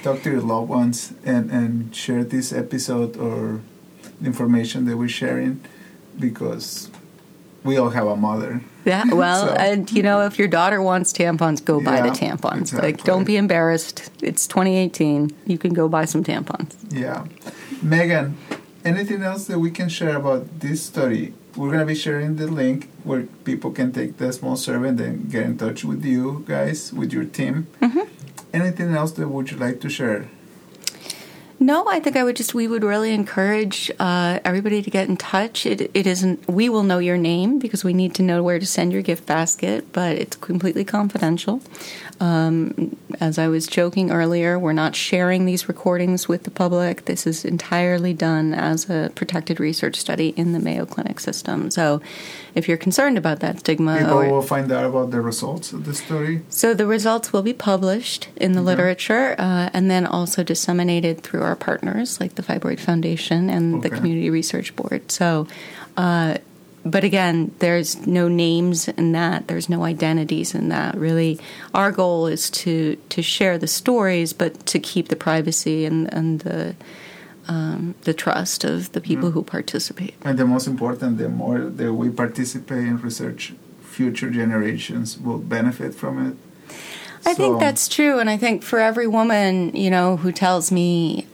talk 0.02 0.22
to 0.22 0.30
your 0.30 0.40
loved 0.40 0.68
ones 0.68 1.12
and 1.24 1.50
and 1.50 1.94
share 1.94 2.24
this 2.24 2.52
episode 2.52 3.16
or 3.16 3.60
information 4.24 4.84
that 4.86 4.96
we're 4.96 5.08
sharing 5.08 5.60
because 6.18 6.90
we 7.64 7.76
all 7.76 7.90
have 7.90 8.06
a 8.06 8.16
mother. 8.16 8.60
Yeah, 8.84 9.04
well, 9.12 9.46
So- 9.48 9.54
and 9.54 9.90
you 9.92 10.02
know, 10.02 10.22
if 10.22 10.38
your 10.38 10.48
daughter 10.48 10.82
wants 10.82 11.12
tampons, 11.12 11.64
go 11.64 11.80
buy 11.80 12.00
the 12.02 12.08
tampons. 12.10 12.72
Like, 12.72 13.04
don't 13.04 13.24
be 13.24 13.36
embarrassed. 13.36 14.10
It's 14.22 14.46
2018. 14.46 15.30
You 15.46 15.58
can 15.58 15.72
go 15.72 15.88
buy 15.88 16.04
some 16.04 16.24
tampons. 16.24 16.74
Yeah. 16.90 17.26
Megan, 17.82 18.36
anything 18.84 19.22
else 19.22 19.44
that 19.46 19.58
we 19.58 19.70
can 19.70 19.88
share 19.88 20.16
about 20.16 20.60
this 20.60 20.82
study? 20.82 21.34
We're 21.56 21.68
going 21.68 21.80
to 21.80 21.86
be 21.86 21.94
sharing 21.94 22.36
the 22.36 22.46
link 22.46 22.88
where 23.04 23.24
people 23.44 23.72
can 23.72 23.92
take 23.92 24.16
the 24.16 24.32
small 24.32 24.56
survey 24.56 24.88
and 24.88 24.98
then 24.98 25.28
get 25.28 25.44
in 25.44 25.58
touch 25.58 25.84
with 25.84 26.02
you 26.04 26.44
guys, 26.48 26.92
with 26.92 27.12
your 27.12 27.24
team. 27.26 27.66
Mm-hmm. 27.82 28.00
Anything 28.54 28.94
else 28.94 29.12
that 29.12 29.28
would 29.28 29.50
you 29.50 29.58
like 29.58 29.80
to 29.82 29.90
share? 29.90 30.28
No, 31.62 31.86
I 31.86 32.00
think 32.00 32.16
I 32.16 32.24
would 32.24 32.34
just 32.34 32.54
we 32.54 32.66
would 32.66 32.82
really 32.82 33.14
encourage 33.14 33.88
uh, 34.00 34.40
everybody 34.44 34.82
to 34.82 34.90
get 34.90 35.08
in 35.08 35.16
touch. 35.16 35.64
It 35.64 35.92
it 35.94 36.08
isn't 36.08 36.48
we 36.48 36.68
will 36.68 36.82
know 36.82 36.98
your 36.98 37.16
name 37.16 37.60
because 37.60 37.84
we 37.84 37.94
need 37.94 38.16
to 38.16 38.22
know 38.24 38.42
where 38.42 38.58
to 38.58 38.66
send 38.66 38.92
your 38.92 39.02
gift 39.02 39.26
basket, 39.26 39.92
but 39.92 40.16
it's 40.16 40.34
completely 40.34 40.84
confidential. 40.84 41.62
Um, 42.18 42.96
as 43.20 43.38
I 43.38 43.48
was 43.48 43.66
joking 43.66 44.10
earlier, 44.10 44.58
we're 44.58 44.72
not 44.72 44.94
sharing 44.96 45.44
these 45.46 45.68
recordings 45.68 46.28
with 46.28 46.44
the 46.44 46.50
public. 46.50 47.04
This 47.04 47.26
is 47.26 47.44
entirely 47.44 48.14
done 48.14 48.54
as 48.54 48.88
a 48.90 49.10
protected 49.14 49.60
research 49.60 49.96
study 49.96 50.28
in 50.36 50.52
the 50.52 50.58
Mayo 50.58 50.86
Clinic 50.86 51.20
system. 51.20 51.70
So, 51.70 52.00
if 52.54 52.68
you're 52.68 52.76
concerned 52.76 53.16
about 53.18 53.40
that 53.40 53.60
stigma, 53.60 53.98
People 53.98 54.12
or, 54.18 54.28
will 54.30 54.42
find 54.42 54.70
out 54.70 54.84
about 54.84 55.10
the 55.10 55.20
results 55.20 55.72
of 55.72 55.84
the 55.86 55.94
study. 55.94 56.42
so 56.48 56.74
the 56.74 56.86
results 56.86 57.32
will 57.32 57.42
be 57.42 57.54
published 57.54 58.28
in 58.36 58.52
the 58.52 58.60
Okay. 58.60 58.66
literature 58.66 59.34
uh, 59.38 59.70
and 59.72 59.90
then 59.90 60.04
also 60.06 60.42
disseminated 60.42 61.22
through 61.22 61.42
our 61.42 61.56
partners 61.56 62.20
like 62.20 62.34
the 62.34 62.42
Fibroid 62.42 62.78
Foundation 62.80 63.48
and 63.50 63.82
the 63.82 63.90
Community 63.90 64.30
Research 64.30 64.74
Board. 64.76 65.10
So, 65.10 65.46
uh, 65.96 66.36
but 66.84 67.04
again, 67.04 67.52
there's 67.60 68.06
no 68.06 68.28
names 68.28 68.88
in 68.88 69.12
that. 69.12 69.46
There's 69.48 69.68
no 69.68 69.84
identities 69.84 70.54
in 70.54 70.68
that. 70.70 70.96
Really, 70.96 71.38
our 71.74 71.92
goal 71.92 72.26
is 72.26 72.50
to 72.50 72.96
to 73.10 73.22
share 73.22 73.58
the 73.58 73.66
stories, 73.68 74.32
but 74.32 74.66
to 74.66 74.78
keep 74.78 75.08
the 75.08 75.16
privacy 75.16 75.84
and 75.84 76.12
and 76.12 76.40
the 76.40 76.74
um, 77.48 77.94
the 78.02 78.14
trust 78.14 78.64
of 78.64 78.92
the 78.92 79.00
people 79.00 79.30
Mm. 79.30 79.32
who 79.34 79.42
participate. 79.42 80.14
And 80.22 80.38
the 80.38 80.44
most 80.44 80.66
important, 80.66 81.18
the 81.18 81.28
more 81.28 81.58
that 81.60 81.92
we 81.92 82.08
participate 82.10 82.86
in 82.86 82.98
research, 83.00 83.52
future 83.82 84.30
generations 84.30 85.18
will 85.18 85.38
benefit 85.38 85.94
from 85.94 86.26
it. 86.26 86.34
I 87.24 87.34
think 87.34 87.60
that's 87.60 87.88
true, 87.88 88.18
and 88.18 88.28
I 88.28 88.36
think 88.36 88.62
for 88.64 88.78
every 88.80 89.06
woman, 89.06 89.74
you 89.76 89.90
know, 89.90 90.16
who 90.16 90.32
tells 90.32 90.72
me 90.72 91.26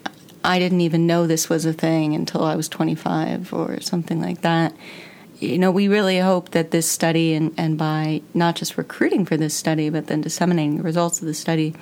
I 0.45 0.59
didn't 0.59 0.83
even 0.83 1.07
know 1.07 1.27
this 1.27 1.49
was 1.49 1.65
a 1.65 1.73
thing 1.73 2.15
until 2.15 2.45
I 2.45 2.57
was 2.57 2.69
25 2.69 3.53
or 3.53 3.81
something 3.81 4.21
like 4.21 4.43
that, 4.43 4.73
you 5.39 5.59
know, 5.59 5.71
we 5.71 5.89
really 5.89 6.19
hope 6.19 6.51
that 6.51 6.71
this 6.71 6.91
study 6.91 7.35
and, 7.35 7.55
and 7.57 7.79
by 7.79 8.23
not 8.35 8.57
just 8.57 8.77
recruiting 8.77 9.25
for 9.25 9.37
this 9.37 9.55
study, 9.55 9.89
but 9.91 10.07
then 10.09 10.21
disseminating 10.21 10.77
the 10.79 10.83
results 10.83 11.21
of 11.21 11.27
the 11.27 11.35
study, 11.35 11.75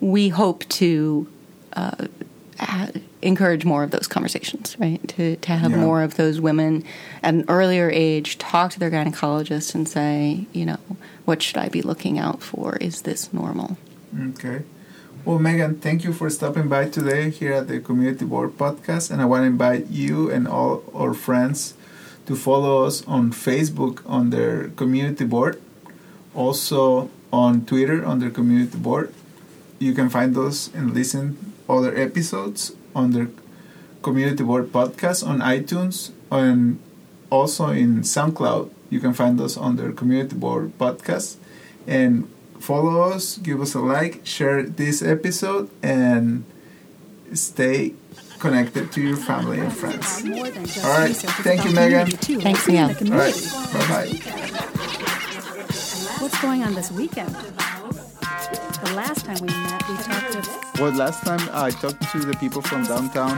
we 0.00 0.28
hope 0.28 0.68
to 0.68 1.26
uh, 1.72 2.06
encourage 3.22 3.64
more 3.64 3.82
of 3.82 3.90
those 3.90 4.06
conversations, 4.06 4.76
right? 4.78 5.06
To 5.16 5.36
to 5.36 5.52
have 5.52 5.72
Yeah. 5.72 5.78
more 5.78 6.02
of 6.02 6.14
those 6.16 6.40
women 6.40 6.84
at 7.22 7.34
an 7.34 7.44
earlier 7.48 7.90
age 7.90 8.38
talk 8.38 8.70
to 8.72 8.78
their 8.78 8.90
gynecologist 8.90 9.74
and 9.74 9.88
say, 9.88 10.46
you 10.52 10.64
know, 10.64 10.78
what 11.24 11.42
should 11.42 11.56
I 11.56 11.68
be 11.68 11.82
looking 11.82 12.18
out 12.18 12.42
for? 12.42 12.76
Is 12.76 13.02
this 13.02 13.32
normal? 13.32 13.76
Okay. 14.30 14.62
Well, 15.24 15.38
Megan, 15.38 15.76
thank 15.80 16.04
you 16.04 16.12
for 16.12 16.28
stopping 16.28 16.68
by 16.68 16.88
today 16.90 17.30
here 17.30 17.54
at 17.54 17.66
the 17.66 17.80
Community 17.80 18.26
Board 18.26 18.58
podcast. 18.58 19.10
And 19.10 19.22
I 19.22 19.24
want 19.24 19.42
to 19.42 19.46
invite 19.46 19.86
you 19.88 20.30
and 20.30 20.46
all 20.46 20.82
our 20.94 21.14
friends 21.14 21.74
to 22.26 22.36
follow 22.36 22.84
us 22.84 23.06
on 23.06 23.32
Facebook 23.32 24.02
on 24.06 24.30
their 24.30 24.68
Community 24.70 25.24
Board, 25.24 25.60
also 26.34 27.10
on 27.32 27.66
Twitter 27.66 28.04
on 28.04 28.18
their 28.20 28.30
Community 28.30 28.78
Board. 28.78 29.12
You 29.78 29.92
can 29.92 30.08
find 30.08 30.36
us 30.38 30.70
and 30.72 30.94
listen 30.94 31.52
other 31.68 31.94
episodes 31.96 32.72
on 32.94 33.10
their 33.10 33.28
Community 34.02 34.44
Board 34.44 34.72
podcast 34.72 35.26
on 35.26 35.40
iTunes 35.40 36.12
and 36.30 36.78
also 37.30 37.68
in 37.68 38.02
SoundCloud. 38.02 38.70
You 38.90 39.00
can 39.00 39.12
find 39.12 39.40
us 39.40 39.56
on 39.56 39.76
their 39.76 39.92
Community 39.92 40.36
Board 40.36 40.78
podcast 40.78 41.36
and 41.86 42.30
follow 42.60 43.02
us, 43.02 43.38
give 43.38 43.60
us 43.60 43.74
a 43.74 43.80
like, 43.80 44.24
share 44.24 44.62
this 44.62 45.02
episode, 45.02 45.68
and 45.82 46.44
stay 47.32 47.94
connected 48.38 48.92
to 48.92 49.00
your 49.00 49.16
family 49.16 49.58
and 49.60 49.72
friends. 49.72 50.24
More 50.24 50.50
than 50.50 50.64
just 50.64 50.84
All 50.84 50.98
right. 50.98 51.16
Thank 51.16 51.64
you, 51.64 51.72
Megan. 51.72 52.06
Thanks, 52.06 52.66
What's 52.66 52.68
new 52.68 52.74
in 53.00 53.10
Miguel. 53.10 53.12
All 53.12 53.18
right, 53.18 53.34
bye 53.72 53.88
bye. 53.88 54.08
What's 56.20 56.40
going 56.40 56.62
on 56.62 56.74
this 56.74 56.90
weekend? 56.92 57.34
The 57.34 58.92
last 58.94 59.24
time 59.24 59.38
we 59.40 59.48
met, 59.48 59.88
we 59.88 59.96
talked 59.96 60.32
to. 60.32 60.82
Well, 60.82 60.92
last 60.92 61.24
time 61.24 61.40
I 61.52 61.70
talked 61.70 62.10
to 62.12 62.18
the 62.18 62.36
people 62.36 62.62
from 62.62 62.84
downtown. 62.84 63.36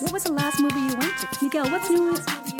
What 0.00 0.12
was 0.12 0.24
the 0.24 0.32
last 0.32 0.60
movie 0.60 0.78
you 0.78 0.94
went 0.96 1.16
to? 1.18 1.28
Miguel, 1.42 1.70
what's 1.70 1.90
new? 1.90 2.16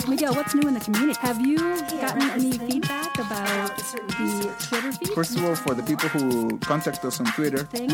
Miguel, 0.08 0.34
what's 0.34 0.54
new 0.54 0.66
in 0.66 0.74
the 0.74 0.80
community? 0.80 1.18
Have 1.20 1.40
you 1.40 1.58
gotten 2.00 2.22
any 2.30 2.52
feedback 2.58 3.18
about 3.18 3.76
the 3.76 4.54
Twitter 4.58 4.92
feed 4.92 5.08
First 5.14 5.36
of 5.36 5.44
all, 5.44 5.54
for 5.54 5.74
the 5.74 5.82
people 5.82 6.08
who 6.08 6.58
contact 6.58 7.04
us 7.04 7.20
on 7.20 7.26
Twitter, 7.26 7.58
thing 7.64 7.92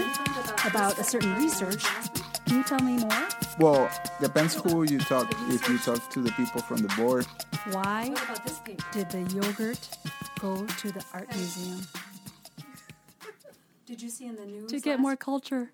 about 0.65 0.99
a 0.99 1.05
certain 1.05 1.35
research? 1.37 1.85
Can 2.47 2.57
you 2.59 2.65
tell 2.65 2.81
me 2.81 2.99
more? 2.99 3.29
well, 3.59 3.91
depends 4.21 4.55
who 4.55 4.83
you 4.85 4.99
talk. 4.99 5.33
If 5.49 5.69
you 5.69 5.79
talk 5.79 6.11
to 6.11 6.21
the 6.21 6.31
people 6.33 6.61
from 6.63 6.79
the 6.79 6.89
board, 6.97 7.27
Why 7.73 8.15
did 8.93 9.11
the 9.11 9.23
yogurt 9.35 9.81
go 10.41 10.67
to 10.67 10.93
the 10.93 11.05
art 11.15 11.29
museum? 11.35 11.81
Did 13.87 14.03
you 14.03 14.09
see 14.11 14.27
in 14.27 14.37
the 14.37 14.47
news? 14.47 14.71
To 14.71 14.81
get 14.81 14.93
last- 14.93 15.01
more 15.01 15.17
culture. 15.17 15.71